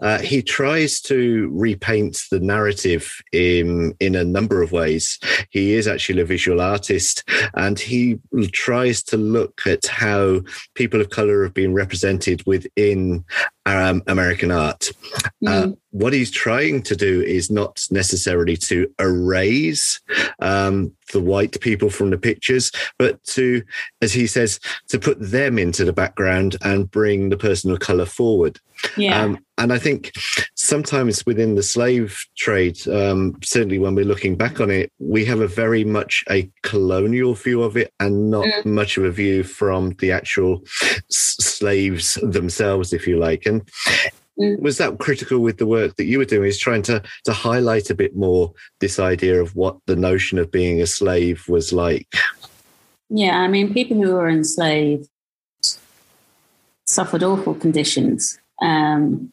Uh, 0.00 0.18
he 0.18 0.42
tries 0.42 1.00
to 1.02 1.50
repaint 1.52 2.22
the 2.30 2.40
narrative 2.40 3.10
in 3.32 3.94
in 4.00 4.14
a 4.14 4.24
number 4.24 4.62
of 4.62 4.72
ways. 4.72 5.18
He 5.50 5.74
is 5.74 5.88
actually 5.88 6.20
a 6.20 6.26
visual 6.26 6.60
artist, 6.60 7.24
and 7.54 7.78
he 7.78 8.18
tries 8.52 9.02
to 9.04 9.16
look 9.16 9.62
at 9.66 9.86
how 9.86 10.40
people 10.74 11.00
of 11.00 11.10
color 11.10 11.44
have 11.44 11.54
been 11.54 11.72
represented 11.72 12.42
within 12.46 13.24
um, 13.66 14.02
American 14.06 14.50
art. 14.50 14.90
Mm. 15.42 15.48
Uh, 15.48 15.76
what 15.90 16.12
he's 16.12 16.30
trying 16.30 16.82
to 16.82 16.96
do 16.96 17.22
is 17.22 17.50
not 17.50 17.86
necessarily 17.90 18.56
to 18.56 18.92
erase 18.98 20.00
um, 20.40 20.92
the 21.12 21.20
white 21.20 21.60
people 21.60 21.88
from 21.88 22.10
the 22.10 22.18
pictures, 22.18 22.72
but 22.98 23.22
to, 23.24 23.62
as 24.02 24.12
he 24.12 24.26
says, 24.26 24.58
to 24.88 24.98
put 24.98 25.18
them 25.20 25.58
into 25.58 25.84
the 25.84 25.92
background 25.92 26.56
and 26.62 26.90
bring 26.90 27.28
the 27.28 27.36
person 27.36 27.70
of 27.70 27.80
color 27.80 28.06
forward. 28.06 28.58
Yeah. 28.96 29.22
Um, 29.22 29.44
and 29.56 29.72
I 29.72 29.78
think 29.78 30.12
sometimes 30.64 31.24
within 31.26 31.54
the 31.54 31.62
slave 31.62 32.24
trade, 32.36 32.78
um, 32.88 33.38
certainly 33.42 33.78
when 33.78 33.94
we're 33.94 34.04
looking 34.04 34.34
back 34.34 34.60
on 34.60 34.70
it, 34.70 34.90
we 34.98 35.24
have 35.26 35.40
a 35.40 35.46
very 35.46 35.84
much 35.84 36.24
a 36.30 36.50
colonial 36.62 37.34
view 37.34 37.62
of 37.62 37.76
it 37.76 37.92
and 38.00 38.30
not 38.30 38.46
mm. 38.46 38.64
much 38.64 38.96
of 38.96 39.04
a 39.04 39.10
view 39.10 39.44
from 39.44 39.90
the 40.00 40.10
actual 40.10 40.62
s- 41.10 41.36
slaves 41.38 42.14
themselves, 42.22 42.92
if 42.92 43.06
you 43.06 43.18
like. 43.18 43.44
And 43.44 43.62
mm. 44.40 44.58
was 44.60 44.78
that 44.78 44.98
critical 44.98 45.40
with 45.40 45.58
the 45.58 45.66
work 45.66 45.96
that 45.96 46.06
you 46.06 46.18
were 46.18 46.24
doing? 46.24 46.48
Is 46.48 46.58
trying 46.58 46.82
to 46.84 47.02
to 47.24 47.32
highlight 47.32 47.90
a 47.90 47.94
bit 47.94 48.16
more 48.16 48.52
this 48.80 48.98
idea 48.98 49.40
of 49.40 49.54
what 49.54 49.76
the 49.86 49.96
notion 49.96 50.38
of 50.38 50.50
being 50.50 50.80
a 50.80 50.86
slave 50.86 51.46
was 51.46 51.72
like. 51.72 52.08
Yeah, 53.10 53.36
I 53.36 53.48
mean, 53.48 53.74
people 53.74 54.02
who 54.02 54.14
were 54.14 54.30
enslaved 54.30 55.08
suffered 56.86 57.22
awful 57.22 57.54
conditions. 57.54 58.38
Um, 58.62 59.32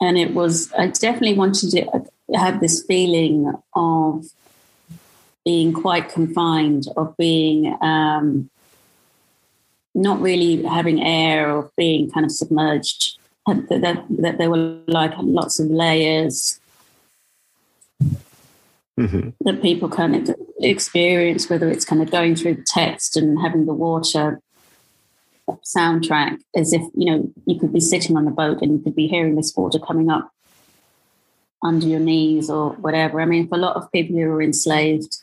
and 0.00 0.18
it 0.18 0.34
was, 0.34 0.72
I 0.74 0.88
definitely 0.88 1.34
wanted 1.34 1.70
to 1.70 2.36
have 2.36 2.60
this 2.60 2.84
feeling 2.84 3.52
of 3.74 4.26
being 5.44 5.72
quite 5.72 6.08
confined, 6.08 6.86
of 6.96 7.16
being 7.16 7.76
um, 7.80 8.50
not 9.94 10.20
really 10.20 10.62
having 10.64 11.02
air, 11.02 11.50
or 11.50 11.70
being 11.76 12.10
kind 12.10 12.26
of 12.26 12.32
submerged. 12.32 13.18
That, 13.46 13.68
that, 13.68 14.04
that 14.22 14.38
there 14.38 14.50
were 14.50 14.80
like 14.88 15.12
lots 15.18 15.60
of 15.60 15.70
layers 15.70 16.58
mm-hmm. 18.98 19.30
that 19.40 19.62
people 19.62 19.88
kind 19.88 20.28
of 20.28 20.36
experience, 20.60 21.48
whether 21.48 21.68
it's 21.70 21.84
kind 21.84 22.02
of 22.02 22.10
going 22.10 22.34
through 22.34 22.56
the 22.56 22.66
text 22.66 23.16
and 23.16 23.40
having 23.40 23.66
the 23.66 23.74
water 23.74 24.40
soundtrack 25.64 26.38
as 26.54 26.72
if 26.72 26.82
you 26.94 27.10
know 27.10 27.32
you 27.46 27.58
could 27.58 27.72
be 27.72 27.80
sitting 27.80 28.16
on 28.16 28.26
a 28.26 28.30
boat 28.30 28.62
and 28.62 28.72
you 28.72 28.78
could 28.78 28.94
be 28.94 29.06
hearing 29.06 29.36
this 29.36 29.54
water 29.56 29.78
coming 29.78 30.10
up 30.10 30.30
under 31.62 31.86
your 31.86 32.00
knees 32.00 32.50
or 32.50 32.70
whatever. 32.72 33.20
I 33.20 33.24
mean, 33.24 33.48
for 33.48 33.56
a 33.56 33.60
lot 33.60 33.76
of 33.76 33.90
people 33.92 34.16
who 34.16 34.28
were 34.28 34.42
enslaved, 34.42 35.16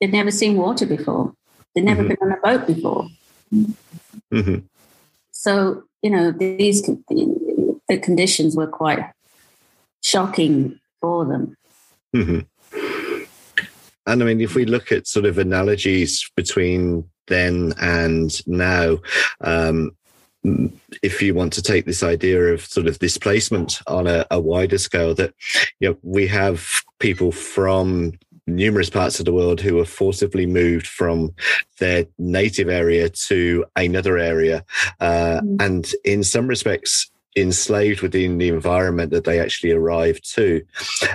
they'd 0.00 0.12
never 0.12 0.30
seen 0.30 0.56
water 0.56 0.86
before. 0.86 1.32
They'd 1.74 1.84
never 1.84 2.02
mm-hmm. 2.02 2.08
been 2.08 2.32
on 2.32 2.32
a 2.32 2.40
boat 2.40 2.66
before. 2.66 3.08
Mm-hmm. 3.52 4.58
So 5.32 5.84
you 6.02 6.10
know 6.10 6.30
these 6.30 6.82
the 6.82 7.98
conditions 7.98 8.56
were 8.56 8.66
quite 8.66 9.04
shocking 10.02 10.80
for 11.00 11.24
them. 11.24 11.56
Mm-hmm. 12.14 12.40
And 14.08 14.22
I 14.22 14.24
mean, 14.24 14.40
if 14.40 14.54
we 14.54 14.64
look 14.64 14.92
at 14.92 15.08
sort 15.08 15.26
of 15.26 15.38
analogies 15.38 16.30
between 16.36 17.10
then 17.26 17.74
and 17.80 18.46
now. 18.46 18.98
Um, 19.40 19.96
if 21.02 21.20
you 21.20 21.34
want 21.34 21.52
to 21.54 21.62
take 21.62 21.86
this 21.86 22.04
idea 22.04 22.40
of 22.54 22.64
sort 22.64 22.86
of 22.86 23.00
displacement 23.00 23.80
on 23.88 24.06
a, 24.06 24.24
a 24.30 24.38
wider 24.38 24.78
scale, 24.78 25.12
that 25.14 25.34
you 25.80 25.88
know, 25.88 25.98
we 26.02 26.28
have 26.28 26.68
people 27.00 27.32
from 27.32 28.12
numerous 28.46 28.90
parts 28.90 29.18
of 29.18 29.24
the 29.24 29.32
world 29.32 29.60
who 29.60 29.78
are 29.80 29.84
forcibly 29.84 30.46
moved 30.46 30.86
from 30.86 31.34
their 31.78 32.06
native 32.18 32.68
area 32.68 33.08
to 33.08 33.64
another 33.74 34.18
area. 34.18 34.64
Uh, 35.00 35.40
mm. 35.42 35.60
And 35.60 35.92
in 36.04 36.22
some 36.22 36.46
respects, 36.46 37.10
enslaved 37.36 38.00
within 38.00 38.38
the 38.38 38.48
environment 38.48 39.10
that 39.10 39.24
they 39.24 39.38
actually 39.38 39.70
arrived 39.70 40.34
to. 40.34 40.64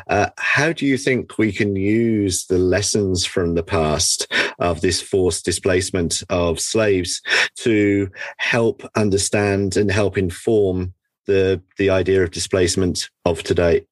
Uh, 0.08 0.30
how 0.38 0.72
do 0.72 0.86
you 0.86 0.98
think 0.98 1.38
we 1.38 1.52
can 1.52 1.76
use 1.76 2.46
the 2.46 2.60
lessons 2.60 3.26
from 3.26 3.56
the 3.56 3.64
past 3.64 4.32
of 4.60 4.82
this 4.82 5.02
forced 5.02 5.44
displacement 5.44 6.24
of 6.30 6.60
slaves 6.60 7.22
to 7.56 8.10
help 8.38 8.84
understand 8.96 9.76
and 9.76 9.92
help 9.92 10.18
inform 10.18 10.94
the 11.26 11.62
the 11.78 11.90
idea 11.90 12.24
of 12.24 12.32
displacement 12.32 13.10
of 13.26 13.44
today? 13.44 13.86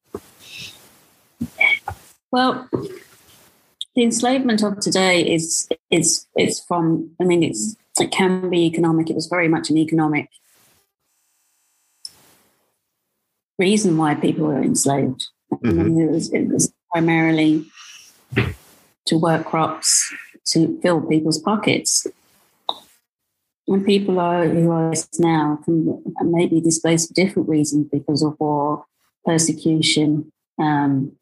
Well, 2.30 2.68
the 3.94 4.02
enslavement 4.02 4.62
of 4.62 4.80
today 4.80 5.22
is 5.22 5.68
is 5.90 6.26
it's 6.36 6.60
from. 6.60 7.10
I 7.20 7.24
mean, 7.24 7.42
it's 7.42 7.76
it 7.98 8.10
can 8.10 8.50
be 8.50 8.66
economic. 8.66 9.10
It 9.10 9.16
was 9.16 9.26
very 9.26 9.48
much 9.48 9.70
an 9.70 9.76
economic 9.76 10.28
reason 13.60 13.96
why 13.96 14.14
people 14.14 14.46
were 14.46 14.62
enslaved. 14.62 15.28
Mm-hmm. 15.52 15.80
I 15.80 15.82
mean, 15.84 16.00
it, 16.00 16.10
was, 16.10 16.32
it 16.32 16.48
was 16.48 16.72
primarily 16.90 17.66
to 19.06 19.18
work 19.18 19.44
crops 19.44 20.12
to 20.46 20.80
fill 20.80 21.00
people's 21.02 21.38
pockets. 21.38 22.06
And 23.68 23.86
people 23.86 24.18
are 24.18 24.48
who 24.48 24.70
are 24.70 24.94
now 25.18 25.60
can 25.64 26.02
maybe 26.22 26.60
displaced 26.60 27.08
for 27.08 27.14
different 27.14 27.48
reasons 27.48 27.86
because 27.92 28.22
of 28.22 28.34
war, 28.40 28.84
persecution. 29.24 30.32
Um, 30.58 31.12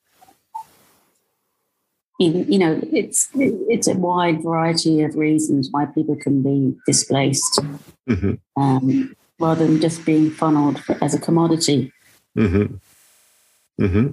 even, 2.18 2.50
you 2.50 2.58
know, 2.58 2.80
it's 2.90 3.28
it's 3.34 3.86
a 3.86 3.94
wide 3.94 4.42
variety 4.42 5.02
of 5.02 5.14
reasons 5.14 5.68
why 5.70 5.84
people 5.86 6.16
can 6.16 6.42
be 6.42 6.74
displaced, 6.86 7.60
mm-hmm. 8.08 8.34
um, 8.60 9.14
rather 9.38 9.66
than 9.66 9.80
just 9.80 10.06
being 10.06 10.30
funneled 10.30 10.82
as 11.02 11.14
a 11.14 11.20
commodity. 11.20 11.92
Mm-hmm. 12.38 13.84
Mm-hmm. 13.84 14.08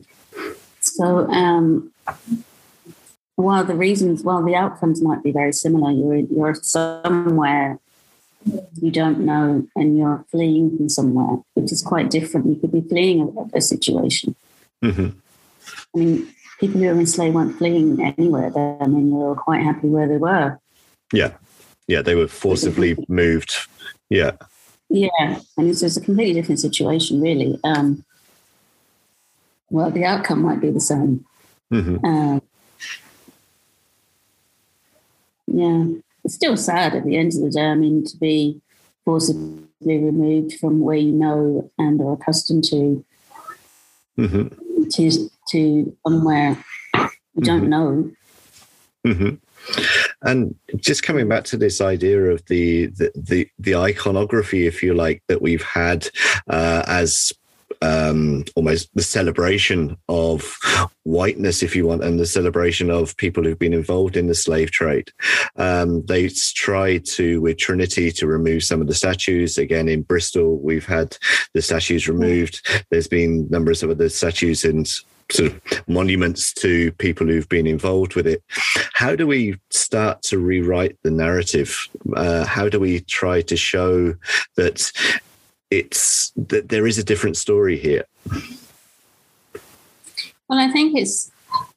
So, 0.79 1.27
um, 1.29 1.91
while 3.36 3.63
the 3.63 3.75
reasons, 3.75 4.24
while 4.24 4.44
the 4.44 4.55
outcomes 4.55 5.01
might 5.01 5.24
be 5.24 5.32
very 5.32 5.53
similar, 5.53 5.91
you're 5.91 6.15
you're 6.15 6.55
somewhere 6.55 7.79
you 8.82 8.91
don't 8.91 9.20
know, 9.20 9.67
and 9.75 9.98
you're 9.98 10.24
fleeing 10.29 10.77
from 10.77 10.89
somewhere, 10.89 11.41
which 11.55 11.72
is 11.72 11.82
quite 11.82 12.10
different. 12.10 12.48
You 12.48 12.55
could 12.55 12.72
be 12.72 12.82
fleeing 12.82 13.22
a, 13.22 13.58
a 13.58 13.62
situation. 13.62 14.36
Mm-hmm. 14.84 15.17
I 15.96 16.00
mean, 16.00 16.27
people 16.60 16.82
who 16.82 16.88
were 16.88 17.00
enslaved 17.00 17.36
weren't 17.36 17.58
fleeing 17.58 18.01
anywhere. 18.01 18.51
I 18.82 18.88
mean, 18.88 19.10
they 19.10 19.15
were 19.15 19.36
quite 19.36 19.63
happy 19.63 19.88
where 19.88 20.08
they 20.08 20.17
were. 20.17 20.60
Yeah, 21.12 21.32
yeah, 21.88 22.01
they 22.01 22.15
were 22.15 22.27
forcibly 22.27 22.96
moved. 23.08 23.55
Yeah, 24.10 24.34
yeah, 24.89 25.39
and 25.58 25.70
it's, 25.70 25.82
it's 25.82 25.98
a 25.98 26.01
completely 26.01 26.34
different 26.34 26.60
situation, 26.60 27.22
really. 27.22 27.60
Um, 27.63 28.04
well, 29.69 29.91
the 29.91 30.05
outcome 30.05 30.41
might 30.41 30.62
be 30.62 30.69
the 30.69 30.79
same. 30.79 31.25
Mm-hmm. 31.72 32.05
Uh, 32.05 32.39
yeah, 35.48 35.86
it's 36.24 36.36
still 36.36 36.57
sad 36.57 36.95
at 36.95 37.05
the 37.05 37.17
end 37.17 37.34
of 37.36 37.41
the 37.41 37.50
day. 37.50 37.65
I 37.65 37.75
mean, 37.75 38.05
to 38.05 38.17
be 38.17 38.62
forcibly 39.03 39.67
removed 39.81 40.60
from 40.60 40.79
where 40.79 40.98
you 40.98 41.12
know 41.12 41.72
and 41.77 42.01
are 42.01 42.13
accustomed 42.13 42.63
to, 42.65 43.03
mm-hmm. 44.17 44.88
to 44.89 45.29
to 45.50 45.98
somewhere 46.07 46.57
you 46.93 47.41
don't 47.41 47.62
mm-hmm. 47.62 47.69
know. 47.69 48.12
Mm-hmm. 49.05 49.36
And 50.22 50.55
just 50.77 51.03
coming 51.03 51.27
back 51.27 51.43
to 51.45 51.57
this 51.57 51.81
idea 51.81 52.31
of 52.31 52.45
the 52.45 52.88
the 52.88 53.12
the, 53.15 53.50
the 53.60 53.75
iconography, 53.75 54.67
if 54.67 54.81
you 54.81 54.93
like, 54.93 55.24
that 55.27 55.41
we've 55.41 55.63
had 55.63 56.10
uh, 56.50 56.84
as 56.88 57.31
um, 57.82 58.46
almost 58.55 58.89
the 58.96 59.03
celebration 59.03 59.98
of 60.10 60.58
whiteness, 61.03 61.63
if 61.63 61.75
you 61.75 61.88
want, 61.88 62.03
and 62.03 62.20
the 62.20 62.25
celebration 62.25 62.89
of 62.89 63.15
people 63.17 63.44
who've 63.44 63.60
been 63.60 63.74
involved 63.74 64.17
in 64.17 64.27
the 64.27 64.36
slave 64.36 64.72
trade. 64.72 65.12
Um, 65.55 66.05
they 66.05 66.29
tried 66.55 67.05
to, 67.05 67.41
with 67.41 67.58
Trinity, 67.58 68.12
to 68.12 68.27
remove 68.27 68.63
some 68.63 68.82
of 68.82 68.88
the 68.88 68.94
statues. 68.94 69.58
Again, 69.58 69.88
in 69.88 70.01
Bristol, 70.01 70.60
we've 70.60 70.86
had 70.86 71.17
the 71.53 71.62
statues 71.62 72.08
removed. 72.08 72.65
There's 72.89 73.08
been 73.08 73.48
numbers 73.50 73.84
of 73.84 73.89
other 73.89 74.10
statues 74.10 74.63
and 74.63 74.88
sort 75.32 75.51
of 75.51 75.88
monuments 75.88 76.53
to 76.53 76.91
people 76.94 77.27
who've 77.27 77.50
been 77.50 77.67
involved 77.67 78.15
with 78.15 78.27
it. 78.27 78.44
How 78.94 79.15
do 79.15 79.25
we 79.25 79.58
start 79.72 80.22
to 80.24 80.38
rewrite 80.38 80.98
the 81.03 81.12
narrative? 81.12 81.88
Uh, 82.15 82.46
how 82.46 82.70
do 82.70 82.79
we 82.79 83.01
try 83.01 83.41
to 83.41 83.58
show 83.58 84.13
that 84.55 84.91
it's 85.72 86.31
that 86.36 86.69
there 86.69 86.88
is 86.88 86.98
a 86.98 87.03
different 87.03 87.38
story 87.38 87.77
here? 87.77 88.05
Well, 90.48 90.60
I 90.60 90.72
think 90.72 90.98
it's 90.98 91.31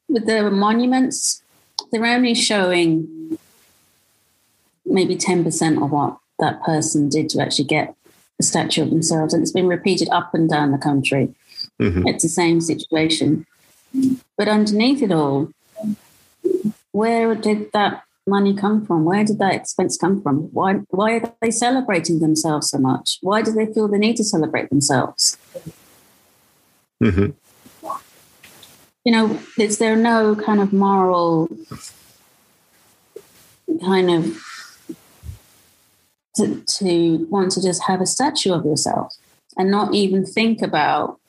with 0.07 0.25
the 0.25 0.49
monuments, 0.49 1.41
they're 1.91 2.05
only 2.05 2.33
showing 2.33 3.37
maybe 4.85 5.15
10% 5.15 5.83
of 5.83 5.91
what 5.91 6.17
that 6.39 6.61
person 6.63 7.09
did 7.09 7.29
to 7.29 7.41
actually 7.41 7.65
get 7.65 7.95
a 8.39 8.43
statue 8.43 8.83
of 8.83 8.89
themselves. 8.89 9.33
And 9.33 9.43
it's 9.43 9.51
been 9.51 9.67
repeated 9.67 10.09
up 10.09 10.33
and 10.33 10.49
down 10.49 10.71
the 10.71 10.77
country. 10.77 11.33
Mm-hmm. 11.79 12.07
It's 12.07 12.23
the 12.23 12.29
same 12.29 12.61
situation. 12.61 13.45
But 14.37 14.47
underneath 14.47 15.01
it 15.01 15.11
all, 15.11 15.51
where 16.91 17.35
did 17.35 17.71
that 17.73 18.03
money 18.29 18.53
come 18.53 18.85
from? 18.85 19.05
Where 19.05 19.23
did 19.23 19.39
that 19.39 19.53
expense 19.53 19.97
come 19.97 20.21
from? 20.21 20.49
Why 20.53 20.75
why 20.89 21.13
are 21.13 21.33
they 21.41 21.51
celebrating 21.51 22.19
themselves 22.19 22.69
so 22.69 22.77
much? 22.77 23.17
Why 23.21 23.41
do 23.41 23.51
they 23.51 23.65
feel 23.65 23.87
the 23.87 23.97
need 23.97 24.17
to 24.17 24.23
celebrate 24.23 24.69
themselves? 24.69 25.37
Mm-hmm. 27.03 27.31
You 29.05 29.11
know, 29.11 29.39
is 29.57 29.77
there 29.77 29.95
no 29.95 30.35
kind 30.35 30.59
of 30.59 30.73
moral 30.73 31.49
kind 33.81 34.09
of 34.11 34.41
to, 36.35 36.63
to 36.65 37.27
want 37.29 37.51
to 37.53 37.61
just 37.61 37.83
have 37.83 38.01
a 38.01 38.05
statue 38.05 38.53
of 38.53 38.65
yourself 38.65 39.13
and 39.57 39.69
not 39.69 39.93
even 39.93 40.25
think 40.25 40.61
about 40.61 41.19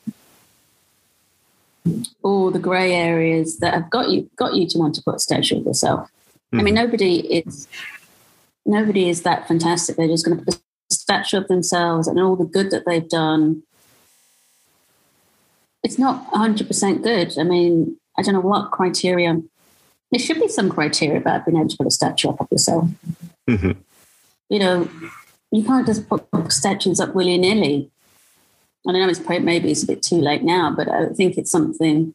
all 2.22 2.50
the 2.50 2.58
grey 2.58 2.94
areas 2.94 3.58
that 3.58 3.74
have 3.74 3.90
got 3.90 4.10
you 4.10 4.28
got 4.36 4.54
you 4.54 4.66
to 4.68 4.78
want 4.78 4.94
to 4.94 5.02
put 5.02 5.16
a 5.16 5.18
statue 5.18 5.58
of 5.58 5.64
yourself. 5.64 6.10
Mm-hmm. 6.52 6.60
I 6.60 6.62
mean, 6.62 6.76
hmm. 6.76 6.82
nobody 6.82 7.16
is 7.38 7.68
nobody 8.66 9.08
is 9.08 9.22
that 9.22 9.46
fantastic. 9.46 9.96
They're 9.96 10.08
just 10.08 10.24
going 10.24 10.38
to 10.38 10.44
put 10.44 10.56
a 10.56 10.94
statue 10.94 11.38
of 11.38 11.48
themselves 11.48 12.08
and 12.08 12.18
all 12.18 12.36
the 12.36 12.44
good 12.44 12.70
that 12.70 12.84
they've 12.86 13.08
done. 13.08 13.62
It's 15.82 15.98
not 15.98 16.30
100% 16.32 17.02
good. 17.02 17.38
I 17.38 17.42
mean, 17.42 17.96
I 18.18 18.22
don't 18.22 18.34
know 18.34 18.40
what 18.40 18.70
criteria. 18.70 19.40
There 20.10 20.20
should 20.20 20.40
be 20.40 20.48
some 20.48 20.68
criteria 20.68 21.18
about 21.18 21.46
being 21.46 21.56
able 21.56 21.68
to 21.68 21.76
put 21.76 21.86
a 21.86 21.90
statue 21.90 22.28
up 22.28 22.40
of 22.40 22.48
yourself. 22.50 22.88
Mm-hmm. 23.48 23.72
You 24.50 24.58
know, 24.58 24.90
you 25.52 25.64
can't 25.64 25.86
just 25.86 26.08
put 26.08 26.26
statues 26.52 27.00
up 27.00 27.14
willy 27.14 27.38
nilly. 27.38 27.90
I 28.86 28.92
don't 28.92 29.00
know, 29.00 29.08
it's 29.08 29.18
probably, 29.18 29.40
maybe 29.40 29.70
it's 29.70 29.82
a 29.82 29.86
bit 29.86 30.02
too 30.02 30.20
late 30.20 30.42
now, 30.42 30.74
but 30.74 30.88
I 30.88 31.06
think 31.08 31.38
it's 31.38 31.50
something 31.50 32.14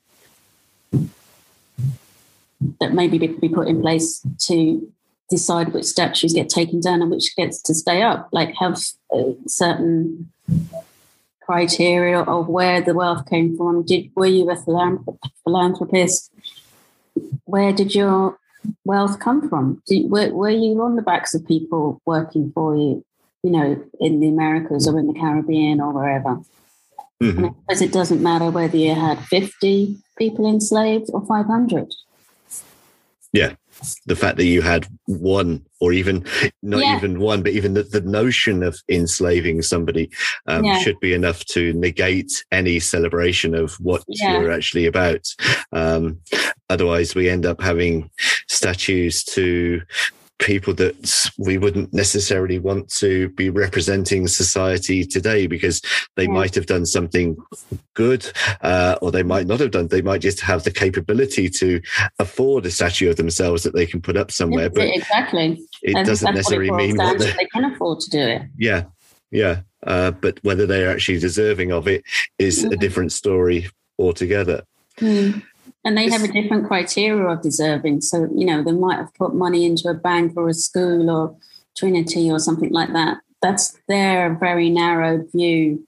that 2.80 2.94
maybe 2.94 3.18
be 3.18 3.50
put 3.50 3.68
in 3.68 3.82
place 3.82 4.26
to 4.40 4.92
decide 5.30 5.74
which 5.74 5.86
statues 5.86 6.34
get 6.34 6.50
taken 6.50 6.80
down 6.80 7.02
and 7.02 7.12
which 7.12 7.36
gets 7.36 7.62
to 7.64 7.74
stay 7.74 8.02
up. 8.02 8.30
Like 8.32 8.54
have 8.60 8.78
certain 9.48 10.32
criteria 11.42 12.22
of 12.22 12.48
where 12.48 12.82
the 12.82 12.94
wealth 12.94 13.30
came 13.30 13.56
from. 13.56 13.86
Did 13.86 14.12
were 14.16 14.26
you 14.26 14.50
a 14.50 14.56
philanthropist? 15.44 16.32
Where 17.46 17.72
did 17.72 17.96
your 17.96 18.38
wealth 18.84 19.20
come 19.20 19.48
from? 19.48 19.82
Did, 19.88 20.10
were, 20.10 20.30
were 20.34 20.50
you 20.50 20.82
on 20.82 20.96
the 20.96 21.02
backs 21.02 21.34
of 21.34 21.48
people 21.48 22.02
working 22.06 22.52
for 22.54 22.76
you? 22.76 23.06
You 23.44 23.52
know, 23.52 23.84
in 24.00 24.20
the 24.20 24.28
Americas 24.28 24.88
or 24.88 24.98
in 24.98 25.06
the 25.08 25.14
Caribbean 25.14 25.80
or 25.80 25.94
wherever. 25.94 26.40
Mm-hmm. 27.22 27.48
Because 27.68 27.82
it 27.82 27.94
doesn't 27.94 28.24
matter 28.24 28.50
whether 28.50 28.76
you 28.76 28.96
had 28.96 29.20
50 29.20 29.98
people 30.18 30.50
enslaved 30.50 31.12
or 31.14 31.26
500. 31.26 31.94
Yeah. 33.36 33.56
The 34.06 34.16
fact 34.16 34.38
that 34.38 34.46
you 34.46 34.62
had 34.62 34.88
one, 35.06 35.66
or 35.82 35.92
even 35.92 36.26
not 36.64 36.82
yeah. 36.82 36.96
even 36.96 37.20
one, 37.20 37.44
but 37.44 37.52
even 37.52 37.74
the, 37.74 37.84
the 37.84 38.02
notion 38.02 38.64
of 38.64 38.80
enslaving 38.90 39.62
somebody 39.62 40.10
um, 40.48 40.64
yeah. 40.64 40.80
should 40.80 41.00
be 41.02 41.14
enough 41.14 41.44
to 41.48 41.74
negate 41.74 42.46
any 42.54 42.80
celebration 42.80 43.54
of 43.54 43.74
what 43.74 44.04
yeah. 44.08 44.40
you're 44.40 44.52
actually 44.52 44.86
about. 44.86 45.28
Um, 45.74 46.22
otherwise, 46.70 47.16
we 47.16 47.30
end 47.30 47.46
up 47.46 47.62
having 47.62 48.10
statues 48.48 49.24
to 49.26 49.82
people 50.40 50.74
that 50.74 51.32
we 51.38 51.58
wouldn't 51.58 51.94
necessarily 51.94 52.60
want 52.60 52.90
to 52.90 53.30
be 53.30 53.50
representing 53.50 54.28
society 54.28 55.06
today 55.06 55.48
because 55.48 55.82
they 56.16 56.28
might 56.28 56.54
have 56.56 56.66
done 56.66 56.86
something 56.86 57.38
good 57.94 58.30
uh, 58.62 58.98
or 59.02 59.12
they 59.12 59.24
might 59.24 59.48
not 59.48 59.60
have 59.60 59.72
done. 59.72 59.88
They 59.88 60.02
might 60.02 60.22
just 60.22 60.42
have 60.42 60.64
the 60.64 60.72
capability 60.72 61.50
to 61.50 61.82
afford 62.20 62.66
a 62.66 62.72
statue 62.72 63.10
of 63.10 63.16
themselves 63.16 63.64
that 63.64 63.74
they 63.74 63.86
can 63.86 64.02
put 64.02 64.18
up 64.18 64.32
somewhere 64.32 64.70
but 64.70 64.88
exactly. 64.88 65.60
it 65.82 65.96
and 65.96 66.06
doesn't 66.06 66.36
necessarily 66.36 66.70
it 66.70 66.74
mean 66.74 66.98
what 66.98 67.20
they 67.20 67.48
can 67.54 67.66
afford 67.66 68.00
to 68.02 68.10
do 68.10 68.20
it. 68.20 68.42
Yeah 68.58 68.84
yeah 69.32 69.62
uh, 69.86 70.12
but 70.12 70.40
whether 70.44 70.66
they're 70.66 70.92
actually 70.92 71.20
deserving 71.20 71.72
of 71.72 71.88
it 71.88 72.04
is 72.38 72.64
mm-hmm. 72.64 72.74
a 72.74 72.78
different 72.78 73.12
story 73.12 73.70
altogether. 73.98 74.64
Mm. 75.00 75.44
And 75.86 75.96
they 75.96 76.10
have 76.10 76.24
a 76.24 76.28
different 76.28 76.68
criteria 76.68 77.28
of 77.28 77.44
deserving. 77.44 78.02
So, 78.02 78.28
you 78.36 78.46
know, 78.46 78.64
they 78.64 78.72
might 78.72 78.98
have 78.98 79.14
put 79.14 79.36
money 79.36 79.66
into 79.66 79.88
a 79.88 79.94
bank 79.94 80.34
or 80.36 80.50
a 80.50 80.54
school 80.54 81.12
or 81.12 81.38
Trinity 81.78 82.32
or 82.32 82.40
something 82.40 82.72
like 82.72 82.92
that. 82.94 83.20
That's 83.42 83.78
their 83.88 84.34
very 84.34 84.72
narrow 84.72 85.24
view 85.32 85.88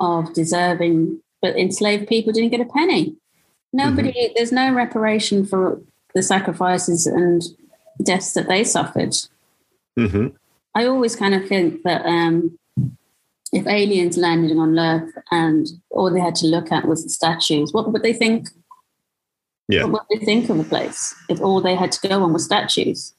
of 0.00 0.34
deserving. 0.34 1.22
But 1.40 1.56
enslaved 1.56 2.08
people 2.08 2.32
didn't 2.32 2.50
get 2.50 2.60
a 2.60 2.66
penny. 2.66 3.16
Nobody, 3.72 4.12
mm-hmm. 4.12 4.32
there's 4.36 4.52
no 4.52 4.72
reparation 4.72 5.46
for 5.46 5.80
the 6.14 6.22
sacrifices 6.22 7.06
and 7.06 7.42
deaths 8.02 8.34
that 8.34 8.48
they 8.48 8.64
suffered. 8.64 9.14
Mm-hmm. 9.98 10.28
I 10.74 10.86
always 10.86 11.16
kind 11.16 11.34
of 11.34 11.48
think 11.48 11.82
that 11.84 12.04
um, 12.04 12.58
if 13.52 13.66
aliens 13.66 14.16
landed 14.16 14.56
on 14.56 14.78
Earth 14.78 15.10
and 15.30 15.66
all 15.90 16.10
they 16.10 16.20
had 16.20 16.34
to 16.36 16.46
look 16.46 16.70
at 16.70 16.86
was 16.86 17.02
the 17.02 17.10
statues, 17.10 17.72
what 17.72 17.90
would 17.90 18.02
they 18.02 18.12
think 18.12 18.48
yeah. 19.68 19.84
What 19.84 20.06
would 20.08 20.20
they 20.20 20.24
think 20.24 20.48
of 20.48 20.58
a 20.58 20.64
place 20.64 21.14
if 21.28 21.40
all 21.40 21.60
they 21.60 21.74
had 21.74 21.92
to 21.92 22.08
go 22.08 22.22
on 22.22 22.32
were 22.32 22.38
statues? 22.38 23.14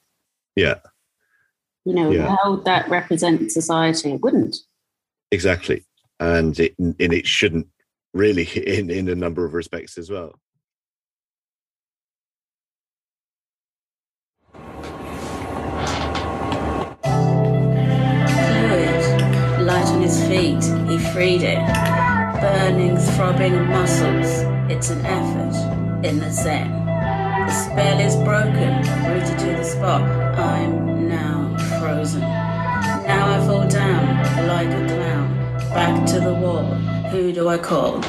Yeah. 0.56 0.80
You 1.86 1.94
know, 1.94 2.10
yeah. 2.12 2.36
how 2.36 2.56
would 2.56 2.66
that 2.66 2.90
represent 2.90 3.52
society? 3.52 4.14
It 4.14 4.22
wouldn't. 4.22 4.58
Exactly. 5.32 5.86
And 6.20 6.60
it, 6.60 6.76
and 6.80 6.96
it 7.00 7.28
shouldn't 7.28 7.68
really 8.14 8.44
in, 8.68 8.90
in 8.90 9.08
a 9.10 9.16
number 9.16 9.46
of 9.46 9.54
respects 9.54 9.98
as 9.98 10.10
well. 10.10 10.40
Fluid, 14.54 14.82
light 19.62 19.86
on 19.86 20.02
his 20.02 20.20
feet, 20.28 20.64
he 20.90 20.98
freed 21.14 21.44
it. 21.44 21.60
Burning, 22.42 22.98
throbbing 22.98 23.68
muscles, 23.68 24.28
it's 24.72 24.90
an 24.90 25.06
effort 25.06 25.79
in 26.04 26.20
the 26.20 26.32
Zen. 26.32 26.86
The 26.86 27.52
spell 27.52 28.00
is 28.00 28.16
broken, 28.18 28.78
rooted 29.06 29.38
to 29.40 29.58
the 29.58 29.64
spot. 29.64 30.02
I'm 30.40 31.10
now 31.10 31.58
frozen. 31.80 32.22
Now 32.22 33.36
I 33.36 33.46
fall 33.46 33.68
down 33.68 34.48
like 34.48 34.70
a 34.70 34.88
clown, 34.88 35.34
back 35.74 36.08
to 36.12 36.20
the 36.22 36.34
wall. 36.34 36.64
Who 37.12 37.34
do 37.34 37.50
I 37.50 37.58
call? 37.58 38.04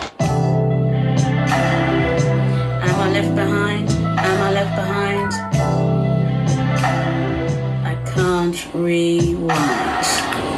Am 2.89 3.01
I 3.01 3.11
left 3.11 3.35
behind? 3.35 3.91
Am 3.91 4.43
I 4.43 4.53
left 4.53 4.77
behind? 4.77 5.33
I 7.87 7.95
can't 8.13 8.75
rewind. 8.75 10.50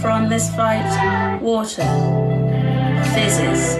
From 0.00 0.28
this 0.28 0.48
fight, 0.54 1.40
water 1.42 1.82
fizzes 3.14 3.74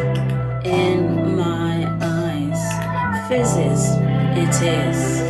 in 0.65 1.37
my 1.37 1.87
eyes. 2.01 3.29
Fizzes, 3.29 3.95
it 4.37 4.63
is, 4.63 5.26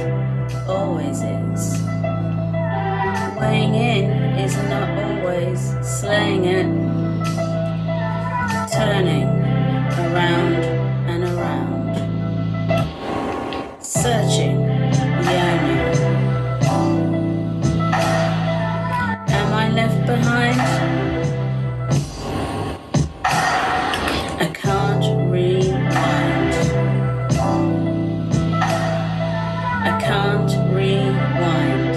I 29.87 30.01
can't 30.01 30.51
rewind. 30.75 31.94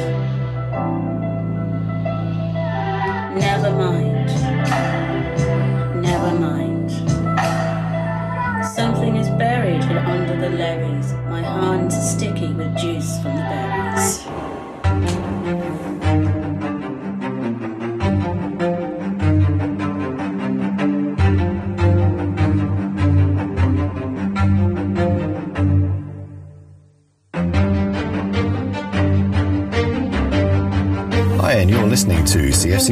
Never 3.35 3.71
mind. 3.71 4.27
Never 5.99 6.31
mind. 6.39 6.91
Something 8.63 9.15
is 9.15 9.27
buried 9.29 9.81
under 9.81 10.37
the 10.39 10.49
levees. 10.51 11.13
My 11.31 11.41
hands 11.41 11.95
still. 12.11 12.28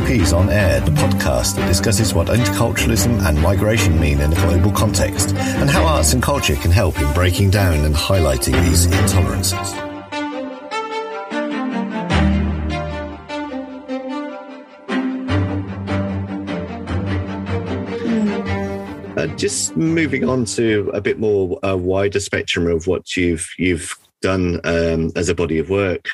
CFCP's 0.08 0.32
On 0.32 0.50
Air, 0.50 0.80
the 0.80 0.92
podcast 0.92 1.58
that 1.58 1.68
discusses 1.68 2.14
what 2.14 2.28
interculturalism 2.28 3.28
and 3.28 3.42
migration 3.42 4.00
mean 4.00 4.22
in 4.22 4.32
a 4.32 4.36
global 4.36 4.72
context, 4.72 5.36
and 5.36 5.70
how 5.70 5.84
arts 5.84 6.14
and 6.14 6.24
culture 6.24 6.56
can 6.56 6.72
help 6.72 6.98
in 6.98 7.14
breaking 7.14 7.50
down 7.50 7.84
and 7.84 7.94
highlighting 7.94 8.54
these 8.64 8.88
intolerances. 8.88 9.76
Uh, 19.18 19.28
just 19.36 19.76
moving 19.76 20.24
on 20.24 20.46
to 20.46 20.90
a 20.94 21.02
bit 21.02 21.20
more 21.20 21.60
uh, 21.66 21.76
wider 21.76 22.22
spectrum 22.22 22.68
of 22.68 22.88
what 22.88 23.18
you've 23.18 23.50
you've 23.58 23.98
done 24.22 24.60
um, 24.64 25.12
as 25.16 25.30
a 25.30 25.36
body 25.36 25.60
of 25.60 25.70
work, 25.70 26.08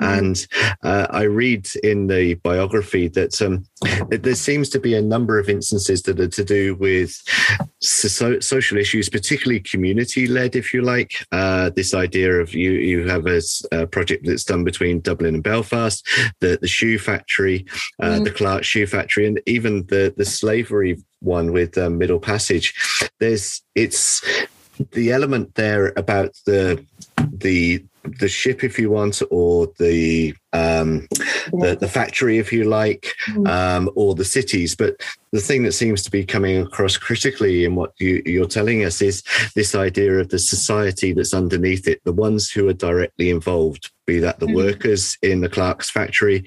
and 0.00 0.46
uh, 0.82 1.06
I 1.10 1.22
read 1.22 1.68
in 1.82 2.06
the 2.06 2.34
biography 2.34 3.08
that 3.08 3.40
um, 3.42 3.64
there 4.08 4.34
seems 4.34 4.68
to 4.70 4.80
be 4.80 4.94
a 4.94 5.02
number 5.02 5.38
of 5.38 5.48
instances 5.48 6.02
that 6.02 6.20
are 6.20 6.28
to 6.28 6.44
do 6.44 6.74
with 6.76 7.14
so- 7.80 8.40
social 8.40 8.78
issues, 8.78 9.08
particularly 9.08 9.60
community-led, 9.60 10.56
if 10.56 10.72
you 10.72 10.82
like. 10.82 11.12
Uh, 11.32 11.70
this 11.70 11.94
idea 11.94 12.32
of 12.40 12.54
you 12.54 12.72
you 12.72 13.08
have 13.08 13.26
a 13.26 13.86
project 13.86 14.26
that's 14.26 14.44
done 14.44 14.64
between 14.64 15.00
Dublin 15.00 15.34
and 15.34 15.42
Belfast, 15.44 16.06
the 16.40 16.58
the 16.60 16.68
shoe 16.68 16.98
factory, 16.98 17.66
uh, 18.02 18.10
Mm. 18.20 18.24
the 18.24 18.30
Clark 18.30 18.64
shoe 18.64 18.86
factory, 18.86 19.26
and 19.26 19.40
even 19.46 19.86
the 19.86 20.12
the 20.16 20.24
slavery 20.24 20.96
one 21.20 21.52
with 21.52 21.76
um, 21.78 21.98
Middle 21.98 22.18
Passage. 22.20 22.74
There's 23.20 23.62
it's 23.74 24.22
the 24.92 25.12
element 25.12 25.54
there 25.56 25.92
about 25.96 26.30
the 26.46 26.82
the 27.40 27.84
the 28.18 28.28
ship, 28.30 28.64
if 28.64 28.78
you 28.78 28.90
want, 28.90 29.20
or 29.30 29.68
the 29.78 30.34
um, 30.54 31.06
the, 31.52 31.76
the 31.78 31.86
factory, 31.88 32.38
if 32.38 32.50
you 32.50 32.64
like, 32.64 33.12
Mm. 33.28 33.46
um, 33.46 33.90
or 33.94 34.14
the 34.14 34.24
cities. 34.24 34.74
But 34.74 34.96
the 35.32 35.40
thing 35.40 35.64
that 35.64 35.72
seems 35.72 36.02
to 36.04 36.10
be 36.10 36.24
coming 36.24 36.56
across 36.62 36.96
critically 36.96 37.64
in 37.66 37.74
what 37.74 37.92
you, 37.98 38.22
you're 38.24 38.46
telling 38.46 38.84
us 38.84 39.02
is 39.02 39.22
this 39.54 39.74
idea 39.74 40.18
of 40.18 40.30
the 40.30 40.38
society 40.38 41.12
that's 41.12 41.34
underneath 41.34 41.86
it, 41.86 42.00
the 42.04 42.12
ones 42.12 42.50
who 42.50 42.68
are 42.68 42.72
directly 42.72 43.28
involved, 43.28 43.90
be 44.06 44.18
that 44.18 44.40
the 44.40 44.46
Mhm. 44.46 44.54
workers 44.54 45.18
in 45.22 45.42
the 45.42 45.48
Clark's 45.50 45.90
factory, 45.90 46.42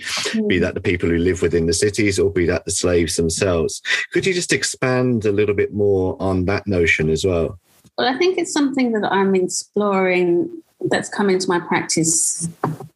be 0.47 0.58
that 0.58 0.73
the 0.73 0.82
people 0.82 1.08
who 1.08 1.17
live 1.19 1.43
within 1.43 1.67
the 1.67 1.73
cities, 1.73 2.17
or 2.17 2.32
be 2.32 2.47
that 2.47 2.65
the 2.65 2.71
slaves 2.71 3.15
themselves. 3.15 3.79
Could 4.12 4.25
you 4.25 4.34
just 4.34 4.51
expand 4.53 5.23
a 5.25 5.32
little 5.32 5.56
bit 5.56 5.71
more 5.71 6.17
on 6.19 6.45
that 6.45 6.65
notion 6.65 7.12
as 7.12 7.23
well? 7.23 7.60
Well, 7.95 8.08
I 8.13 8.17
think 8.17 8.39
it's 8.39 8.51
something 8.51 8.91
that 8.93 9.06
I'm 9.12 9.36
exploring 9.36 10.49
that's 10.89 11.10
come 11.10 11.30
into 11.30 11.48
my 11.48 11.60
practice 11.60 12.48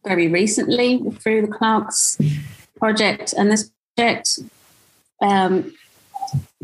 very 0.05 0.27
recently 0.27 0.99
through 1.19 1.41
the 1.41 1.47
Clark's 1.47 2.17
project 2.77 3.33
and 3.37 3.51
this 3.51 3.71
project, 3.95 4.39
um, 5.21 5.73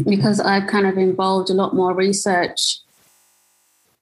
because 0.05 0.39
I've 0.39 0.67
kind 0.67 0.85
of 0.85 0.97
involved 0.97 1.49
a 1.49 1.53
lot 1.53 1.75
more 1.75 1.93
research 1.93 2.79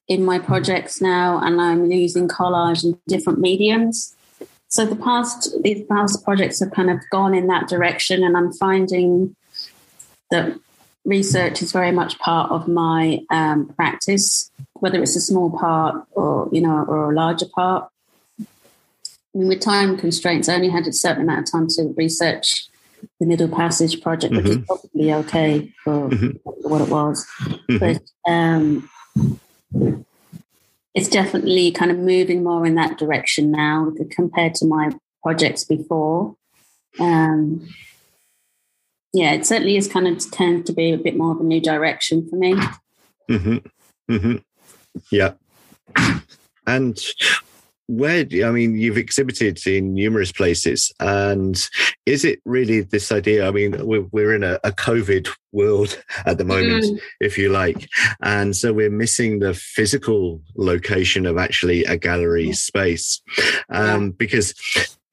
in 0.08 0.26
my 0.26 0.40
projects 0.40 1.00
now, 1.02 1.40
and 1.40 1.62
I'm 1.62 1.92
using 1.92 2.28
collage 2.28 2.84
and 2.84 2.98
different 3.08 3.40
mediums. 3.40 4.16
So 4.68 4.86
the 4.86 4.96
past 4.96 5.50
these 5.64 5.86
past 5.86 6.24
projects 6.24 6.60
have 6.60 6.72
kind 6.72 6.90
of 6.90 7.00
gone 7.12 7.34
in 7.34 7.48
that 7.48 7.68
direction, 7.68 8.24
and 8.24 8.36
I'm 8.36 8.52
finding 8.54 9.36
that 10.32 10.58
research 11.06 11.62
is 11.62 11.72
very 11.72 11.92
much 11.92 12.20
part 12.20 12.52
of 12.52 12.68
my 12.68 13.20
um, 13.30 13.68
practice, 13.76 14.52
whether 14.74 15.02
it's 15.02 15.16
a 15.16 15.22
small 15.22 15.58
part 15.58 16.06
or 16.12 16.50
you 16.52 16.62
know 16.62 16.86
or 16.88 17.12
a 17.12 17.16
larger 17.16 17.48
part. 17.54 17.90
I 18.40 19.38
mean, 19.38 19.48
with 19.48 19.62
time 19.62 19.98
constraints, 19.98 20.50
I 20.50 20.56
only 20.56 20.70
had 20.70 20.88
a 20.88 20.94
certain 20.94 21.24
amount 21.24 21.48
of 21.48 21.52
time 21.52 21.68
to 21.70 21.94
research 21.96 22.68
the 23.20 23.26
Middle 23.26 23.48
Passage 23.48 24.02
project, 24.02 24.34
which 24.36 24.46
is 24.48 24.58
probably 24.66 25.14
okay 25.14 25.74
for 25.84 26.10
Mhm. 26.10 26.40
what 26.44 26.82
it 26.82 26.90
was. 26.90 27.26
Mhm. 27.70 27.80
But 27.80 28.32
um, 28.32 28.90
it's 30.94 31.08
definitely 31.08 31.72
kind 31.72 31.92
of 31.92 31.98
moving 31.98 32.44
more 32.44 32.66
in 32.66 32.76
that 32.76 32.98
direction 32.98 33.52
now 33.52 33.92
compared 34.12 34.54
to 34.56 34.66
my 34.66 34.92
projects 35.24 35.64
before. 35.64 36.36
Um, 37.00 37.68
yeah, 39.14 39.34
it 39.34 39.46
certainly 39.46 39.78
is 39.78 39.88
kind 39.88 40.08
of 40.08 40.32
tends 40.32 40.66
to 40.68 40.74
be 40.74 40.92
a 40.92 40.98
bit 40.98 41.18
more 41.18 41.32
of 41.34 41.40
a 41.40 41.44
new 41.44 41.62
direction 41.62 42.28
for 42.30 42.36
me. 42.36 42.56
hmm 43.28 43.58
hmm 44.08 44.36
Yeah. 45.12 45.34
And 46.68 46.98
where, 47.88 48.26
I 48.46 48.52
mean, 48.52 48.76
you've 48.76 48.98
exhibited 48.98 49.60
in 49.68 49.94
numerous 49.94 50.32
places. 50.32 50.94
And 51.02 51.62
is 52.06 52.24
it 52.24 52.40
really 52.46 52.82
this 52.82 53.12
idea? 53.12 53.46
I 53.48 53.52
mean, 53.52 53.76
we're, 53.86 54.06
we're 54.12 54.34
in 54.34 54.44
a, 54.44 54.60
a 54.64 54.72
COVID 54.72 55.28
world 55.52 56.02
at 56.26 56.38
the 56.38 56.46
moment, 56.46 56.86
Mm. 56.86 57.00
if 57.20 57.38
you 57.38 57.50
like. 57.50 57.90
And 58.22 58.56
so 58.56 58.72
we're 58.72 58.90
missing 58.90 59.40
the 59.40 59.54
physical 59.54 60.42
location 60.56 61.26
of 61.26 61.38
actually 61.38 61.84
a 61.84 61.98
gallery 61.98 62.54
space. 62.54 63.22
Um, 63.70 64.12
Because 64.12 64.54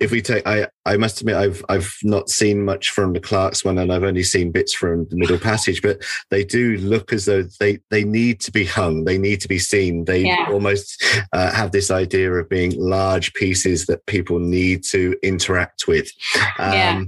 if 0.01 0.13
we 0.13 0.23
take, 0.23 0.47
I, 0.47 0.69
I 0.87 0.97
must 0.97 1.21
admit, 1.21 1.35
I've 1.37 1.65
I've 1.69 1.93
not 2.05 2.31
seen 2.31 2.65
much 2.65 2.91
from 2.91 3.13
the 3.13 3.21
Clark's 3.21 3.65
one, 3.65 3.79
and 3.79 3.93
I've 3.93 4.05
only 4.05 4.23
seen 4.23 4.53
bits 4.53 4.73
from 4.73 5.07
the 5.09 5.17
Middle 5.17 5.39
Passage. 5.39 5.83
But 5.83 6.05
they 6.31 6.45
do 6.45 6.77
look 6.79 7.13
as 7.13 7.25
though 7.25 7.45
they 7.59 7.81
they 7.91 8.05
need 8.05 8.41
to 8.41 8.53
be 8.53 8.65
hung, 8.65 9.05
they 9.05 9.19
need 9.19 9.41
to 9.41 9.49
be 9.49 9.59
seen. 9.59 10.05
They 10.05 10.27
Yeah. 10.27 10.47
almost 10.51 11.03
uh, 11.33 11.51
have 11.53 11.73
this 11.73 11.91
idea 11.91 12.33
of 12.33 12.49
being 12.49 12.73
large 12.79 13.35
pieces 13.35 13.87
that 13.87 14.07
people 14.07 14.39
need 14.39 14.85
to 14.91 15.17
interact 15.23 15.89
with. 15.89 16.11
Um, 16.59 16.73
Yeah. 16.73 17.05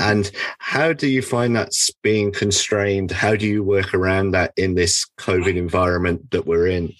And 0.00 0.30
how 0.58 0.92
do 0.92 1.08
you 1.08 1.22
find 1.22 1.56
that's 1.56 1.90
being 2.02 2.30
constrained? 2.30 3.10
How 3.10 3.36
do 3.36 3.46
you 3.46 3.62
work 3.62 3.94
around 3.94 4.32
that 4.32 4.52
in 4.56 4.74
this 4.74 5.06
COVID 5.18 5.56
environment 5.56 6.30
that 6.30 6.46
we're 6.46 6.66
in? 6.68 6.92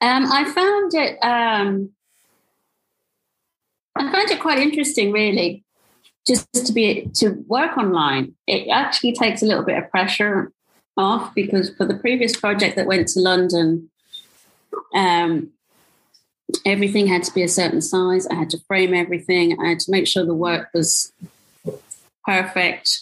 Um, 0.00 0.32
I 0.32 0.44
found 0.54 0.94
it. 0.94 1.18
Um, 1.22 1.90
I 3.96 4.10
find 4.10 4.30
it 4.30 4.40
quite 4.40 4.58
interesting, 4.58 5.12
really, 5.12 5.64
just 6.26 6.46
to 6.52 6.72
be 6.72 7.08
to 7.14 7.44
work 7.46 7.76
online. 7.76 8.34
It 8.46 8.68
actually 8.68 9.12
takes 9.14 9.42
a 9.42 9.46
little 9.46 9.64
bit 9.64 9.78
of 9.78 9.90
pressure 9.90 10.52
off 10.96 11.34
because 11.34 11.74
for 11.76 11.86
the 11.86 11.96
previous 11.96 12.36
project 12.36 12.76
that 12.76 12.86
went 12.86 13.08
to 13.08 13.20
London, 13.20 13.90
um, 14.94 15.50
everything 16.64 17.06
had 17.06 17.22
to 17.24 17.34
be 17.34 17.42
a 17.42 17.48
certain 17.48 17.80
size. 17.80 18.26
I 18.26 18.34
had 18.34 18.50
to 18.50 18.60
frame 18.66 18.94
everything. 18.94 19.58
I 19.60 19.70
had 19.70 19.80
to 19.80 19.90
make 19.90 20.06
sure 20.06 20.24
the 20.24 20.34
work 20.34 20.68
was 20.74 21.12
perfect 22.24 23.00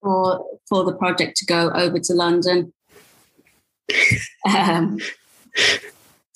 for 0.00 0.44
for 0.68 0.84
the 0.84 0.94
project 0.94 1.36
to 1.38 1.46
go 1.46 1.70
over 1.70 1.98
to 1.98 2.14
London. 2.14 2.72
Um, 4.46 5.00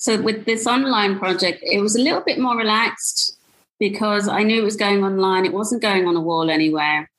so 0.01 0.19
with 0.19 0.45
this 0.45 0.65
online 0.65 1.19
project, 1.19 1.59
it 1.61 1.79
was 1.79 1.95
a 1.95 2.01
little 2.01 2.21
bit 2.21 2.39
more 2.39 2.57
relaxed 2.57 3.37
because 3.79 4.27
I 4.27 4.41
knew 4.41 4.59
it 4.59 4.65
was 4.65 4.75
going 4.75 5.03
online. 5.03 5.45
It 5.45 5.53
wasn't 5.53 5.83
going 5.83 6.07
on 6.07 6.15
a 6.15 6.21
wall 6.21 6.49
anywhere. 6.49 7.11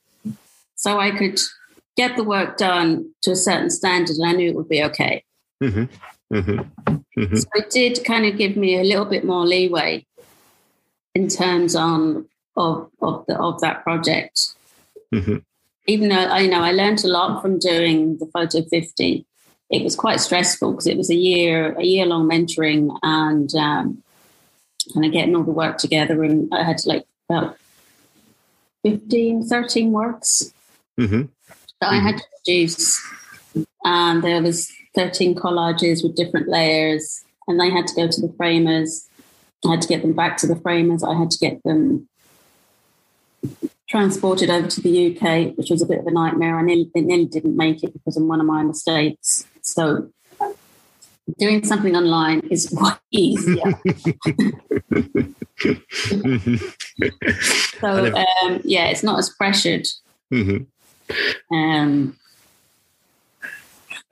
So 0.75 0.99
I 0.99 1.13
could 1.13 1.39
get 1.97 2.17
the 2.17 2.25
work 2.25 2.57
done 2.57 3.15
to 3.23 3.31
a 3.31 3.37
certain 3.37 3.71
standard 3.71 4.17
and 4.17 4.27
I 4.27 4.33
knew 4.33 4.49
it 4.49 4.57
would 4.57 4.69
be 4.69 4.83
okay. 4.83 5.23
hmm 5.61 5.85
hmm 6.33 6.57
hmm 7.15 7.37
So 7.37 7.47
it 7.55 7.71
did 7.71 8.05
kind 8.05 8.27
of 8.27 8.37
give 8.37 8.57
me 8.57 8.77
a 8.81 8.83
little 8.83 9.05
bit 9.05 9.25
more 9.25 9.47
leeway 9.47 10.05
in 11.15 11.29
terms 11.29 11.77
on 11.77 12.27
of 12.57 12.91
of 13.01 13.25
the 13.29 13.39
of 13.39 13.61
that 13.61 13.85
project. 13.85 14.57
hmm 15.15 15.37
Even 15.87 16.09
though 16.09 16.17
I 16.17 16.41
you 16.41 16.51
know 16.51 16.63
I 16.63 16.73
learned 16.73 17.05
a 17.05 17.09
lot 17.09 17.43
from 17.43 17.61
doing 17.61 18.19
the 18.19 18.27
photo 18.27 18.63
50. 18.69 19.25
It 19.73 19.83
was 19.83 19.97
quite 19.97 20.21
stressful 20.21 20.73
because 20.73 20.87
it 20.87 20.97
was 20.97 21.11
a 21.11 21.17
year 21.17 21.75
a 21.79 21.83
year 21.83 22.07
long 22.07 22.29
mentoring 22.29 22.97
and 23.03 23.53
um, 23.57 24.03
kind 24.93 25.07
of 25.07 25.13
getting 25.13 25.35
all 25.35 25.43
the 25.43 25.51
work 25.51 25.79
together 25.79 26.23
and 26.23 26.53
I 26.55 26.63
had 26.63 26.77
like 26.87 27.07
about 27.29 27.57
15, 28.85 29.45
13 29.45 29.93
works 29.93 30.53
hmm 30.97 31.23
that 31.83 31.93
I 31.93 31.97
had 31.97 32.17
to 32.17 32.25
produce. 32.37 33.01
And 33.85 34.23
there 34.23 34.41
was 34.41 34.71
13 34.95 35.35
collages 35.35 36.03
with 36.03 36.17
different 36.17 36.49
layers, 36.49 37.25
and 37.49 37.61
they 37.61 37.71
had 37.71 37.87
to 37.89 37.95
go 37.95 38.09
to 38.09 38.21
the 38.21 38.33
framers. 38.37 39.09
I 39.67 39.73
had 39.73 39.83
to 39.83 39.89
get 39.89 40.03
them 40.03 40.13
back 40.13 40.37
to 40.39 40.47
the 40.47 40.57
framers. 40.57 41.03
I 41.03 41.15
had 41.15 41.31
to 41.31 41.39
get 41.39 41.63
them 41.65 42.09
transported 43.89 44.49
over 44.49 44.69
to 44.69 44.81
the 44.81 45.17
UK, 45.17 45.57
which 45.57 45.71
was 45.71 45.83
a 45.83 45.87
bit 45.87 45.99
of 45.99 46.07
a 46.07 46.11
nightmare. 46.11 46.59
I 46.59 46.63
nearly, 46.63 46.91
nearly 46.95 47.27
didn't 47.27 47.57
make 47.57 47.83
it 47.83 47.93
because 47.93 48.17
of 48.17 48.23
one 48.23 48.41
of 48.41 48.47
my 48.47 48.63
mistakes. 48.63 49.47
So 49.63 50.11
doing 51.39 51.65
something 51.65 51.97
online 51.97 52.41
is 52.51 52.71
way 52.73 52.93
easier. 53.11 53.63
so 57.81 58.15
um, 58.15 58.61
yeah, 58.65 58.87
it's 58.87 59.03
not 59.03 59.19
as 59.19 59.31
pressured. 59.31 59.87
Mm-hmm. 60.33 61.55
Um, 61.55 62.17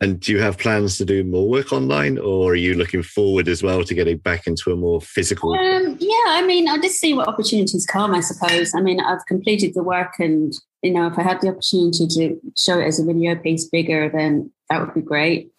and 0.00 0.18
do 0.18 0.32
you 0.32 0.40
have 0.40 0.56
plans 0.56 0.96
to 0.96 1.04
do 1.04 1.22
more 1.24 1.46
work 1.46 1.72
online, 1.72 2.16
or 2.18 2.52
are 2.52 2.56
you 2.56 2.74
looking 2.74 3.02
forward 3.02 3.48
as 3.48 3.62
well 3.62 3.84
to 3.84 3.94
getting 3.94 4.16
back 4.16 4.46
into 4.46 4.72
a 4.72 4.76
more 4.76 5.00
physical? 5.00 5.52
Um, 5.52 5.98
yeah, 6.00 6.24
I 6.28 6.42
mean, 6.46 6.68
I'll 6.68 6.80
just 6.80 6.98
see 6.98 7.12
what 7.12 7.28
opportunities 7.28 7.84
come. 7.84 8.14
I 8.14 8.20
suppose. 8.20 8.74
I 8.74 8.80
mean, 8.80 8.98
I've 9.00 9.24
completed 9.26 9.74
the 9.74 9.82
work, 9.82 10.14
and 10.18 10.54
you 10.82 10.92
know, 10.92 11.06
if 11.06 11.18
I 11.18 11.22
had 11.22 11.42
the 11.42 11.48
opportunity 11.48 12.06
to 12.06 12.40
show 12.56 12.80
it 12.80 12.86
as 12.86 12.98
a 12.98 13.04
video 13.04 13.36
piece 13.36 13.64
bigger, 13.64 14.08
then 14.08 14.50
that 14.70 14.80
would 14.80 14.94
be 14.94 15.02
great. 15.02 15.52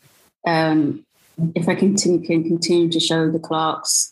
Um, 0.47 1.06
if 1.54 1.69
I 1.69 1.75
continue, 1.75 2.25
can 2.25 2.43
continue 2.43 2.89
to 2.89 2.99
show 2.99 3.30
the 3.30 3.39
clocks, 3.39 4.12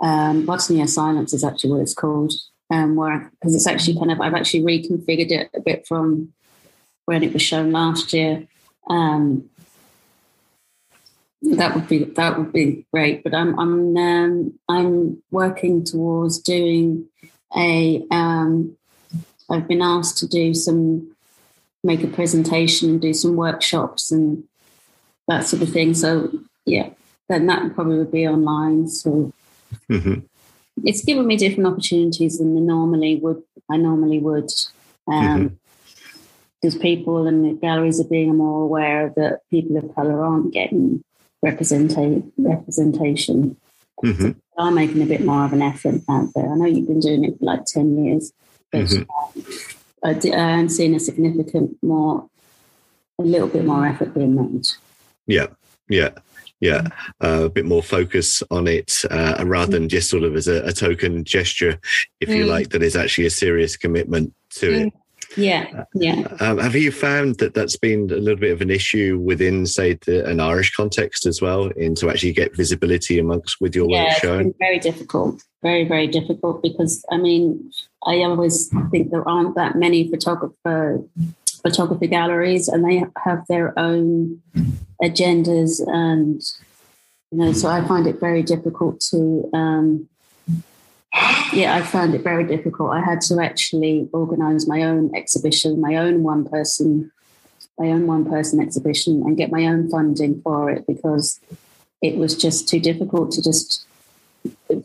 um, 0.00 0.46
Botany 0.46 0.84
Silence 0.88 1.32
is 1.32 1.44
actually 1.44 1.70
what 1.70 1.80
it's 1.80 1.94
called, 1.94 2.32
um, 2.70 2.96
where 2.96 3.30
because 3.38 3.54
it's 3.54 3.68
actually 3.68 3.98
kind 3.98 4.10
of 4.10 4.20
I've 4.20 4.34
actually 4.34 4.62
reconfigured 4.62 5.30
it 5.30 5.50
a 5.54 5.60
bit 5.60 5.86
from 5.86 6.32
when 7.04 7.22
it 7.22 7.32
was 7.32 7.42
shown 7.42 7.70
last 7.70 8.12
year. 8.12 8.48
Um, 8.88 9.48
that 11.42 11.74
would 11.74 11.88
be 11.88 12.04
that 12.04 12.38
would 12.38 12.52
be 12.52 12.86
great. 12.92 13.22
But 13.22 13.34
I'm 13.34 13.58
I'm 13.58 13.96
um, 13.96 14.58
I'm 14.68 15.22
working 15.30 15.84
towards 15.84 16.38
doing 16.38 17.06
a. 17.56 18.04
Um, 18.10 18.76
I've 19.50 19.68
been 19.68 19.82
asked 19.82 20.18
to 20.18 20.28
do 20.28 20.52
some 20.52 21.14
make 21.84 22.02
a 22.02 22.08
presentation, 22.08 22.90
and 22.90 23.00
do 23.00 23.14
some 23.14 23.36
workshops, 23.36 24.10
and 24.10 24.44
that 25.28 25.46
sort 25.46 25.62
of 25.62 25.70
thing. 25.70 25.94
So 25.94 26.30
yeah, 26.64 26.90
then 27.28 27.46
that 27.46 27.74
probably 27.74 27.98
would 27.98 28.12
be 28.12 28.26
online. 28.26 28.88
So 28.88 29.32
mm-hmm. 29.88 30.20
it's 30.84 31.04
given 31.04 31.26
me 31.26 31.36
different 31.36 31.68
opportunities 31.68 32.38
than 32.38 32.56
I 32.56 32.60
normally 32.60 33.16
would. 33.16 33.42
I 33.70 33.76
normally 33.76 34.18
would. 34.18 34.50
Um, 35.06 35.38
mm-hmm 35.38 35.54
because 36.60 36.76
people 36.76 37.26
and 37.26 37.44
the 37.44 37.52
galleries 37.54 38.00
are 38.00 38.08
being 38.08 38.36
more 38.36 38.62
aware 38.62 39.12
that 39.16 39.40
people 39.50 39.76
of 39.76 39.94
colour 39.94 40.24
aren't 40.24 40.52
getting 40.52 41.02
representation. 41.42 42.32
Mm-hmm. 44.04 44.30
are 44.56 44.70
making 44.70 45.02
a 45.02 45.06
bit 45.06 45.24
more 45.24 45.44
of 45.44 45.52
an 45.52 45.60
effort 45.60 46.02
out 46.08 46.28
there. 46.32 46.48
I 46.48 46.54
know 46.54 46.66
you've 46.66 46.86
been 46.86 47.00
doing 47.00 47.24
it 47.24 47.36
for 47.36 47.46
like 47.46 47.64
10 47.64 48.04
years, 48.04 48.32
but 48.70 48.82
mm-hmm. 48.82 50.32
I, 50.32 50.60
am 50.60 50.68
seeing 50.68 50.94
a 50.94 51.00
significant 51.00 51.76
more, 51.82 52.28
a 53.18 53.22
little 53.22 53.48
bit 53.48 53.64
more 53.64 53.84
effort 53.84 54.14
being 54.14 54.36
made. 54.36 54.68
Yeah, 55.26 55.48
yeah. 55.88 56.10
Yeah, 56.60 56.88
uh, 57.22 57.44
a 57.44 57.48
bit 57.48 57.66
more 57.66 57.84
focus 57.84 58.42
on 58.50 58.66
it 58.66 59.04
uh, 59.12 59.44
rather 59.46 59.70
than 59.70 59.88
just 59.88 60.10
sort 60.10 60.24
of 60.24 60.34
as 60.34 60.48
a, 60.48 60.64
a 60.64 60.72
token 60.72 61.22
gesture, 61.22 61.78
if 62.20 62.28
you 62.28 62.46
mm. 62.46 62.48
like, 62.48 62.70
that 62.70 62.82
is 62.82 62.96
actually 62.96 63.26
a 63.26 63.30
serious 63.30 63.76
commitment 63.76 64.34
to 64.54 64.68
mm. 64.68 64.86
it. 64.86 64.92
Yeah, 65.36 65.84
yeah. 65.94 66.26
Um, 66.40 66.58
have 66.58 66.74
you 66.74 66.90
found 66.90 67.36
that 67.38 67.54
that's 67.54 67.76
been 67.76 68.10
a 68.10 68.16
little 68.16 68.40
bit 68.40 68.52
of 68.52 68.60
an 68.60 68.70
issue 68.70 69.18
within, 69.22 69.66
say, 69.66 69.98
the, 70.06 70.26
an 70.26 70.40
Irish 70.40 70.72
context 70.74 71.26
as 71.26 71.40
well, 71.40 71.68
in 71.68 71.94
to 71.96 72.10
actually 72.10 72.32
get 72.32 72.56
visibility 72.56 73.18
amongst 73.18 73.60
with 73.60 73.74
your 73.74 73.88
yeah, 73.88 74.04
work 74.04 74.12
shown? 74.18 74.54
very 74.58 74.78
difficult, 74.78 75.42
very 75.62 75.84
very 75.84 76.06
difficult 76.06 76.62
because 76.62 77.04
I 77.10 77.18
mean, 77.18 77.70
I 78.04 78.22
always 78.22 78.68
think 78.90 79.10
there 79.10 79.28
aren't 79.28 79.54
that 79.56 79.76
many 79.76 80.10
photographer 80.10 81.04
photography 81.62 82.06
galleries, 82.06 82.68
and 82.68 82.84
they 82.84 83.04
have 83.24 83.44
their 83.48 83.78
own 83.78 84.40
agendas, 85.02 85.80
and 85.86 86.40
you 87.30 87.38
know, 87.38 87.52
so 87.52 87.68
I 87.68 87.86
find 87.86 88.06
it 88.06 88.18
very 88.18 88.42
difficult 88.42 89.00
to. 89.10 89.50
Um, 89.52 90.08
yeah, 91.52 91.76
I 91.76 91.82
found 91.82 92.14
it 92.14 92.22
very 92.22 92.44
difficult. 92.44 92.92
I 92.92 93.00
had 93.00 93.20
to 93.22 93.40
actually 93.40 94.08
organize 94.12 94.66
my 94.66 94.82
own 94.82 95.14
exhibition, 95.14 95.80
my 95.80 95.96
own 95.96 96.22
one 96.22 96.48
person, 96.48 97.10
my 97.78 97.88
own 97.88 98.06
one 98.06 98.24
person 98.24 98.60
exhibition, 98.60 99.22
and 99.22 99.36
get 99.36 99.50
my 99.50 99.66
own 99.66 99.88
funding 99.90 100.40
for 100.42 100.70
it 100.70 100.86
because 100.86 101.40
it 102.02 102.16
was 102.16 102.36
just 102.36 102.68
too 102.68 102.80
difficult 102.80 103.32
to 103.32 103.42
just 103.42 103.86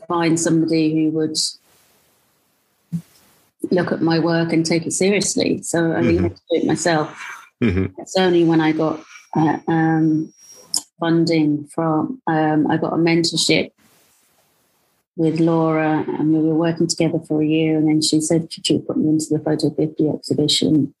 find 0.08 0.38
somebody 0.40 0.94
who 0.94 1.10
would 1.10 1.36
look 3.70 3.92
at 3.92 4.02
my 4.02 4.18
work 4.18 4.52
and 4.52 4.64
take 4.64 4.86
it 4.86 4.92
seriously. 4.92 5.62
So 5.62 5.92
I 5.92 5.98
really 5.98 6.14
mm-hmm. 6.14 6.22
had 6.24 6.36
to 6.36 6.42
do 6.50 6.56
it 6.56 6.66
myself. 6.66 7.46
Mm-hmm. 7.62 8.00
It's 8.00 8.16
only 8.16 8.44
when 8.44 8.60
I 8.60 8.72
got 8.72 9.00
uh, 9.36 9.58
um, 9.68 10.32
funding 10.98 11.66
from, 11.66 12.20
um, 12.26 12.66
I 12.70 12.76
got 12.76 12.92
a 12.92 12.96
mentorship 12.96 13.70
with 15.16 15.40
Laura, 15.40 16.04
and 16.08 16.32
we 16.32 16.40
were 16.40 16.54
working 16.54 16.86
together 16.86 17.18
for 17.26 17.42
a 17.42 17.46
year. 17.46 17.76
And 17.76 17.88
then 17.88 18.02
she 18.02 18.20
said, 18.20 18.50
Could 18.52 18.68
you 18.68 18.80
put 18.80 18.96
me 18.96 19.08
into 19.08 19.26
the 19.30 19.38
Photo 19.38 19.70
50 19.70 20.08
exhibition? 20.08 20.94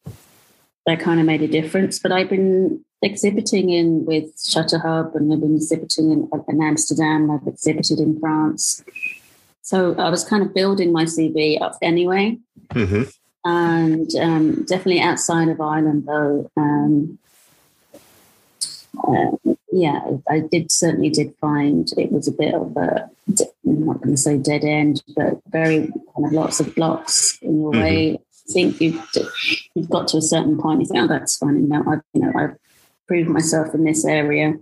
That 0.86 1.00
kind 1.00 1.18
of 1.18 1.26
made 1.26 1.42
a 1.42 1.48
difference. 1.48 1.98
But 1.98 2.12
I've 2.12 2.28
been 2.28 2.84
exhibiting 3.02 3.70
in 3.70 4.04
with 4.04 4.40
Shutter 4.42 4.78
Hub, 4.78 5.14
and 5.14 5.32
I've 5.32 5.40
been 5.40 5.56
exhibiting 5.56 6.10
in, 6.10 6.30
in 6.48 6.62
Amsterdam, 6.62 7.30
I've 7.30 7.46
exhibited 7.46 7.98
in 7.98 8.18
France. 8.20 8.84
So 9.62 9.94
I 9.94 10.10
was 10.10 10.24
kind 10.24 10.42
of 10.42 10.54
building 10.54 10.92
my 10.92 11.04
CV 11.04 11.60
up 11.60 11.76
anyway. 11.80 12.38
Mm-hmm. 12.70 13.04
And 13.46 14.14
um, 14.16 14.64
definitely 14.64 15.00
outside 15.00 15.48
of 15.48 15.60
Ireland, 15.60 16.04
though, 16.06 16.50
um, 16.56 17.18
uh, 19.08 19.54
yeah, 19.72 20.00
I 20.28 20.40
did 20.40 20.70
certainly 20.70 21.10
did 21.10 21.34
find 21.40 21.88
it 21.96 22.12
was 22.12 22.28
a 22.28 22.32
bit 22.32 22.54
of 22.54 22.76
a 22.76 23.10
I'm 23.66 23.86
not 23.86 24.00
going 24.02 24.14
to 24.14 24.20
say 24.20 24.38
dead 24.38 24.64
end, 24.64 25.02
but 25.16 25.40
very 25.48 25.78
kind 25.88 26.26
of 26.26 26.32
lots 26.32 26.60
of 26.60 26.74
blocks 26.74 27.38
in 27.42 27.60
your 27.60 27.72
mm-hmm. 27.72 27.82
way. 27.82 28.14
I 28.14 28.52
think 28.52 28.80
you've 28.80 29.02
you've 29.74 29.90
got 29.90 30.08
to 30.08 30.18
a 30.18 30.22
certain 30.22 30.58
point. 30.58 30.80
You 30.80 30.86
think, 30.86 31.04
oh, 31.04 31.08
that's 31.08 31.36
fine. 31.36 31.68
Know, 31.68 31.82
I 31.86 31.94
you 32.12 32.22
know 32.22 32.32
I've 32.36 32.56
proved 33.08 33.30
myself 33.30 33.74
in 33.74 33.84
this 33.84 34.04
area, 34.04 34.54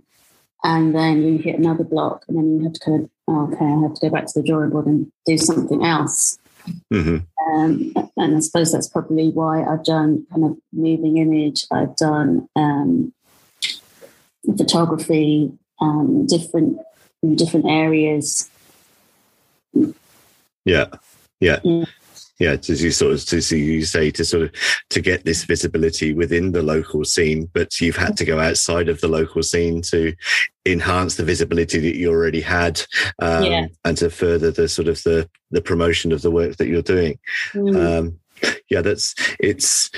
and 0.63 0.95
then 0.95 1.23
you 1.23 1.37
hit 1.37 1.59
another 1.59 1.83
block, 1.83 2.25
and 2.27 2.37
then 2.37 2.57
you 2.57 2.63
have 2.63 2.73
to 2.73 2.79
kind 2.79 3.03
of 3.03 3.09
oh, 3.27 3.53
okay, 3.53 3.65
I 3.65 3.81
have 3.81 3.93
to 3.95 4.09
go 4.09 4.09
back 4.09 4.25
to 4.27 4.41
the 4.41 4.47
drawing 4.47 4.69
board 4.69 4.85
and 4.85 5.11
do 5.25 5.37
something 5.37 5.85
else. 5.85 6.37
Mm-hmm. 6.91 7.17
Um, 7.53 7.93
and 8.15 8.37
I 8.37 8.39
suppose 8.39 8.71
that's 8.71 8.87
probably 8.87 9.29
why 9.29 9.63
I've 9.63 9.83
done 9.83 10.25
kind 10.31 10.45
of 10.45 10.57
moving 10.71 11.17
image. 11.17 11.65
I've 11.71 11.95
done 11.97 12.47
um, 12.55 13.13
photography, 14.57 15.51
um, 15.79 16.25
different 16.27 16.77
different 17.35 17.65
areas. 17.67 18.49
Yeah, 20.65 20.87
yeah. 21.39 21.59
yeah. 21.63 21.85
Yeah, 22.39 22.57
as 22.67 22.83
you 22.83 22.91
sort 22.91 23.13
of 23.13 23.23
to 23.25 23.41
see 23.41 23.63
you 23.63 23.85
say 23.85 24.09
to 24.11 24.25
sort 24.25 24.43
of 24.43 24.51
to 24.89 25.01
get 25.01 25.23
this 25.23 25.43
visibility 25.43 26.13
within 26.13 26.51
the 26.51 26.63
local 26.63 27.05
scene, 27.05 27.49
but 27.53 27.79
you've 27.79 27.95
had 27.95 28.17
to 28.17 28.25
go 28.25 28.39
outside 28.39 28.89
of 28.89 28.99
the 29.01 29.07
local 29.07 29.43
scene 29.43 29.81
to 29.83 30.13
enhance 30.65 31.15
the 31.15 31.23
visibility 31.23 31.79
that 31.79 31.95
you 31.95 32.09
already 32.09 32.41
had, 32.41 32.81
um, 33.19 33.43
yeah. 33.43 33.67
and 33.85 33.97
to 33.97 34.09
further 34.09 34.49
the 34.49 34.67
sort 34.67 34.87
of 34.87 35.01
the 35.03 35.29
the 35.51 35.61
promotion 35.61 36.11
of 36.11 36.23
the 36.23 36.31
work 36.31 36.57
that 36.57 36.67
you're 36.67 36.81
doing. 36.81 37.19
Mm. 37.53 37.99
Um, 37.99 38.19
yeah, 38.69 38.81
that's 38.81 39.13
it's 39.39 39.91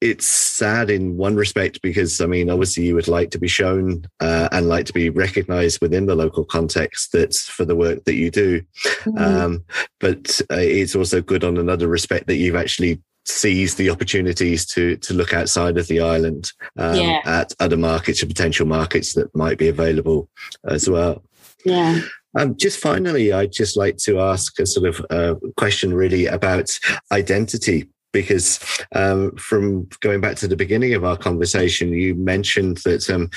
it's 0.00 0.28
sad 0.28 0.90
in 0.90 1.16
one 1.16 1.36
respect 1.36 1.80
because 1.82 2.20
I 2.20 2.26
mean, 2.26 2.50
obviously, 2.50 2.84
you 2.84 2.94
would 2.94 3.08
like 3.08 3.30
to 3.30 3.38
be 3.38 3.48
shown 3.48 4.06
uh, 4.20 4.48
and 4.52 4.68
like 4.68 4.86
to 4.86 4.92
be 4.92 5.10
recognised 5.10 5.80
within 5.80 6.06
the 6.06 6.14
local 6.14 6.44
context 6.44 7.12
that's 7.12 7.48
for 7.48 7.64
the 7.64 7.76
work 7.76 8.04
that 8.04 8.14
you 8.14 8.30
do. 8.30 8.60
Mm-hmm. 8.84 9.18
Um, 9.18 9.64
but 9.98 10.40
uh, 10.50 10.56
it's 10.56 10.94
also 10.94 11.22
good 11.22 11.44
on 11.44 11.56
another 11.56 11.88
respect 11.88 12.26
that 12.26 12.36
you've 12.36 12.56
actually 12.56 13.00
seized 13.24 13.76
the 13.76 13.90
opportunities 13.90 14.64
to 14.66 14.96
to 14.98 15.14
look 15.14 15.32
outside 15.32 15.78
of 15.78 15.88
the 15.88 16.00
island 16.00 16.52
um, 16.78 16.94
yeah. 16.94 17.20
at 17.24 17.52
other 17.58 17.76
markets 17.76 18.22
or 18.22 18.26
potential 18.26 18.66
markets 18.66 19.14
that 19.14 19.34
might 19.34 19.58
be 19.58 19.68
available 19.68 20.28
as 20.68 20.88
well. 20.88 21.22
Yeah. 21.64 22.00
Um, 22.38 22.54
just 22.56 22.78
finally, 22.78 23.32
I'd 23.32 23.52
just 23.52 23.78
like 23.78 23.96
to 23.98 24.20
ask 24.20 24.58
a 24.60 24.66
sort 24.66 24.86
of 24.86 25.06
uh, 25.08 25.36
question 25.56 25.94
really 25.94 26.26
about 26.26 26.68
identity 27.10 27.88
because 28.16 28.58
um, 28.94 29.30
from 29.32 29.86
going 30.00 30.22
back 30.22 30.36
to 30.36 30.48
the 30.48 30.56
beginning 30.56 30.94
of 30.94 31.04
our 31.04 31.18
conversation, 31.18 31.92
you 31.92 32.14
mentioned 32.14 32.78
that 32.78 33.10
um, 33.10 33.28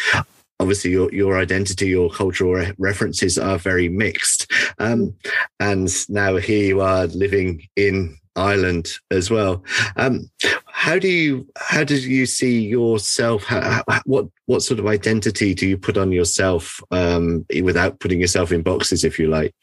obviously 0.62 0.92
your, 0.92 1.14
your 1.14 1.38
identity, 1.38 1.88
your 1.88 2.10
cultural 2.10 2.54
re- 2.54 2.74
references 2.78 3.38
are 3.38 3.58
very 3.58 3.90
mixed. 3.90 4.50
Um, 4.80 5.14
and 5.60 5.90
now 6.08 6.38
here 6.38 6.64
you 6.64 6.80
are 6.80 7.08
living 7.08 7.68
in 7.76 8.18
Ireland 8.38 8.88
as 9.12 9.30
well. 9.30 9.66
Um, 9.98 10.32
how 10.68 10.98
do 10.98 11.10
you 11.10 11.46
how 11.58 11.84
do 11.84 11.96
you 11.96 12.26
see 12.26 12.62
yourself? 12.62 13.44
How, 13.44 13.84
how, 13.86 14.02
what 14.06 14.28
what 14.46 14.62
sort 14.62 14.80
of 14.80 14.88
identity 14.88 15.54
do 15.54 15.68
you 15.68 15.78
put 15.78 15.98
on 15.98 16.14
yourself 16.14 16.82
um, 16.92 17.46
without 17.62 18.00
putting 18.00 18.22
yourself 18.22 18.54
in 18.54 18.62
boxes, 18.62 19.04
if 19.04 19.20
you 19.20 19.28
like? 19.28 19.54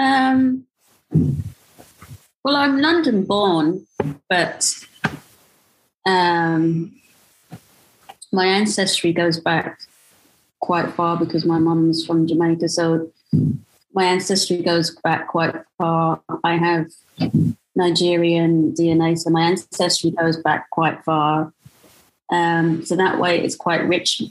Um, 0.00 0.64
Well, 2.42 2.56
I'm 2.56 2.80
London 2.80 3.24
born, 3.24 3.86
but 4.30 4.72
um, 6.06 6.98
my 8.32 8.46
ancestry 8.46 9.12
goes 9.12 9.38
back 9.38 9.78
quite 10.60 10.90
far 10.94 11.18
because 11.18 11.44
my 11.44 11.58
mum's 11.58 12.06
from 12.06 12.26
Jamaica. 12.26 12.70
So 12.70 13.12
my 13.92 14.04
ancestry 14.04 14.62
goes 14.62 14.96
back 15.02 15.28
quite 15.28 15.54
far. 15.76 16.22
I 16.42 16.56
have 16.56 16.86
Nigerian 17.76 18.72
DNA, 18.72 19.18
so 19.18 19.28
my 19.28 19.42
ancestry 19.42 20.10
goes 20.10 20.38
back 20.38 20.70
quite 20.70 21.04
far. 21.04 21.52
Um, 22.32 22.86
so 22.86 22.96
that 22.96 23.18
way, 23.18 23.38
it's 23.38 23.56
quite 23.56 23.86
rich. 23.86 24.22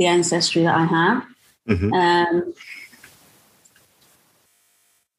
The 0.00 0.06
ancestry 0.06 0.62
that 0.62 0.74
I 0.74 0.84
have, 0.84 1.24
mm-hmm. 1.68 1.92
um, 1.92 2.54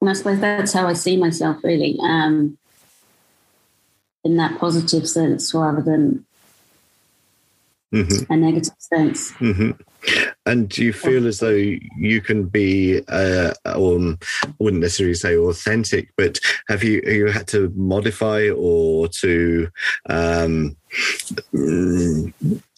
and 0.02 0.10
I 0.10 0.14
suppose 0.14 0.40
that's 0.40 0.74
how 0.74 0.88
I 0.88 0.94
see 0.94 1.18
myself, 1.18 1.64
really, 1.64 1.98
um, 2.02 2.58
in 4.24 4.38
that 4.38 4.60
positive 4.60 5.08
sense, 5.08 5.54
rather 5.54 5.82
than 5.82 6.26
mm-hmm. 7.94 8.32
a 8.32 8.38
negative 8.38 8.76
sense. 8.80 9.32
Mm-hmm. 9.34 9.72
And 10.46 10.70
do 10.70 10.84
you 10.84 10.94
feel 10.94 11.28
as 11.28 11.40
though 11.40 11.50
you 11.50 12.22
can 12.22 12.46
be, 12.46 13.02
uh, 13.10 13.54
um, 13.66 14.18
I 14.44 14.54
wouldn't 14.58 14.82
necessarily 14.82 15.14
say 15.14 15.38
authentic, 15.38 16.10
but 16.16 16.40
have 16.70 16.84
you 16.84 17.02
you 17.06 17.28
had 17.28 17.48
to 17.50 17.72
modify 17.76 18.50
or 18.50 19.10
to 19.10 19.70
um, 20.10 20.78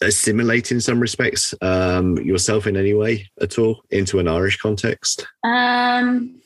assimilate 0.00 0.72
in 0.72 0.80
some 0.80 0.98
respects 0.98 1.54
um, 1.62 2.18
yourself 2.18 2.66
in 2.66 2.76
any 2.76 2.92
way 2.92 3.30
at 3.40 3.56
all 3.56 3.82
into 3.90 4.18
an 4.18 4.26
Irish 4.26 4.58
context? 4.58 5.26
Um, 5.44 6.41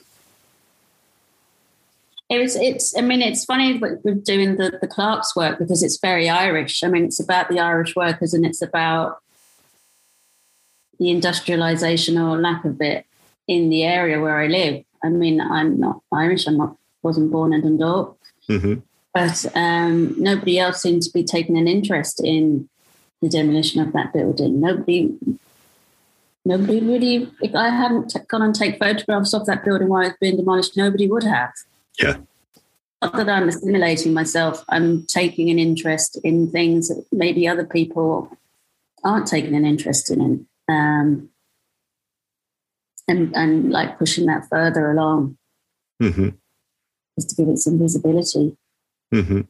it 2.28 2.38
was, 2.38 2.56
it's, 2.56 2.96
I 2.96 3.02
mean, 3.02 3.22
it's 3.22 3.44
funny 3.44 3.78
with 3.78 4.24
doing 4.24 4.56
the, 4.56 4.78
the 4.80 4.88
Clark's 4.88 5.36
work 5.36 5.58
because 5.58 5.82
it's 5.82 5.98
very 5.98 6.28
Irish. 6.28 6.82
I 6.82 6.88
mean, 6.88 7.04
it's 7.04 7.20
about 7.20 7.48
the 7.48 7.60
Irish 7.60 7.94
workers 7.94 8.34
and 8.34 8.44
it's 8.44 8.62
about 8.62 9.18
the 10.98 11.10
industrialization 11.10 12.18
or 12.18 12.40
lack 12.40 12.64
of 12.64 12.80
it 12.80 13.06
in 13.46 13.68
the 13.68 13.84
area 13.84 14.20
where 14.20 14.38
I 14.38 14.48
live. 14.48 14.82
I 15.04 15.08
mean, 15.08 15.40
I'm 15.40 15.78
not 15.78 16.00
Irish. 16.12 16.46
I'm 16.46 16.56
not, 16.56 16.76
wasn't 17.02 17.30
born 17.30 17.52
in 17.52 17.60
Dundalk. 17.60 18.18
Mm-hmm. 18.48 18.80
But 19.14 19.46
um, 19.54 20.20
nobody 20.20 20.58
else 20.58 20.82
seemed 20.82 21.02
to 21.02 21.12
be 21.12 21.22
taking 21.22 21.56
an 21.56 21.68
interest 21.68 22.20
in 22.22 22.68
the 23.22 23.28
demolition 23.28 23.80
of 23.80 23.92
that 23.92 24.12
building. 24.12 24.60
Nobody, 24.60 25.16
nobody 26.44 26.80
really. 26.80 27.32
If 27.40 27.54
I 27.54 27.70
hadn't 27.70 28.14
gone 28.28 28.42
and 28.42 28.54
take 28.54 28.78
photographs 28.78 29.32
of 29.32 29.46
that 29.46 29.64
building 29.64 29.88
while 29.88 30.06
it's 30.06 30.18
being 30.20 30.36
demolished, 30.36 30.76
nobody 30.76 31.08
would 31.08 31.24
have. 31.24 31.52
Yeah. 32.00 32.16
Not 33.02 33.14
that 33.16 33.28
I'm 33.28 33.48
assimilating 33.48 34.14
myself, 34.14 34.64
I'm 34.68 35.06
taking 35.06 35.50
an 35.50 35.58
interest 35.58 36.18
in 36.24 36.50
things 36.50 36.88
that 36.88 37.04
maybe 37.12 37.46
other 37.46 37.64
people 37.64 38.36
aren't 39.04 39.26
taking 39.26 39.54
an 39.54 39.66
interest 39.66 40.10
in. 40.10 40.46
Um, 40.68 41.28
and, 43.08 43.34
and 43.36 43.70
like 43.70 43.98
pushing 43.98 44.26
that 44.26 44.48
further 44.48 44.90
along 44.90 45.38
mm-hmm. 46.02 46.30
just 47.18 47.30
to 47.30 47.36
give 47.36 47.48
it 47.48 47.58
some 47.58 47.78
visibility. 47.78 48.56
Mm-hmm. 49.14 49.42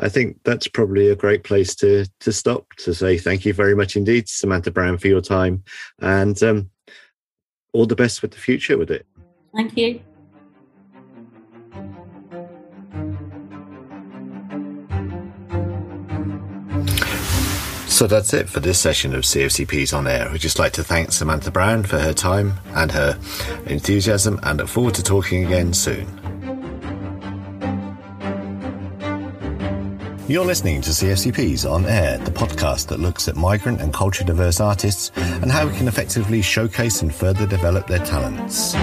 I 0.00 0.08
think 0.08 0.38
that's 0.44 0.68
probably 0.68 1.08
a 1.08 1.16
great 1.16 1.42
place 1.42 1.74
to 1.76 2.06
to 2.20 2.32
stop 2.32 2.72
to 2.78 2.94
say 2.94 3.18
thank 3.18 3.44
you 3.44 3.52
very 3.52 3.74
much 3.74 3.96
indeed, 3.96 4.28
Samantha 4.28 4.70
Brown, 4.70 4.96
for 4.96 5.08
your 5.08 5.20
time, 5.20 5.64
and 6.00 6.40
um, 6.42 6.70
all 7.72 7.84
the 7.84 7.96
best 7.96 8.22
with 8.22 8.30
the 8.30 8.38
future 8.38 8.78
with 8.78 8.92
it. 8.92 9.06
Thank 9.54 9.76
you. 9.76 10.00
So 17.98 18.06
that's 18.06 18.32
it 18.32 18.48
for 18.48 18.60
this 18.60 18.78
session 18.78 19.12
of 19.12 19.24
CFCPs 19.24 19.92
on 19.92 20.06
air. 20.06 20.28
We'd 20.30 20.40
just 20.40 20.60
like 20.60 20.72
to 20.74 20.84
thank 20.84 21.10
Samantha 21.10 21.50
Brown 21.50 21.82
for 21.82 21.98
her 21.98 22.12
time 22.12 22.52
and 22.66 22.92
her 22.92 23.18
enthusiasm 23.66 24.38
and 24.44 24.58
look 24.58 24.68
forward 24.68 24.94
to 24.94 25.02
talking 25.02 25.44
again 25.44 25.74
soon. 25.74 26.06
You're 30.28 30.44
listening 30.44 30.80
to 30.82 30.90
CFCPs 30.90 31.68
on 31.68 31.86
Air, 31.86 32.18
the 32.18 32.30
podcast 32.30 32.86
that 32.86 33.00
looks 33.00 33.26
at 33.26 33.34
migrant 33.34 33.80
and 33.80 33.92
culture 33.92 34.22
diverse 34.22 34.60
artists 34.60 35.10
and 35.16 35.50
how 35.50 35.66
we 35.66 35.76
can 35.76 35.88
effectively 35.88 36.40
showcase 36.40 37.02
and 37.02 37.12
further 37.12 37.48
develop 37.48 37.88
their 37.88 38.06
talents. 38.06 38.76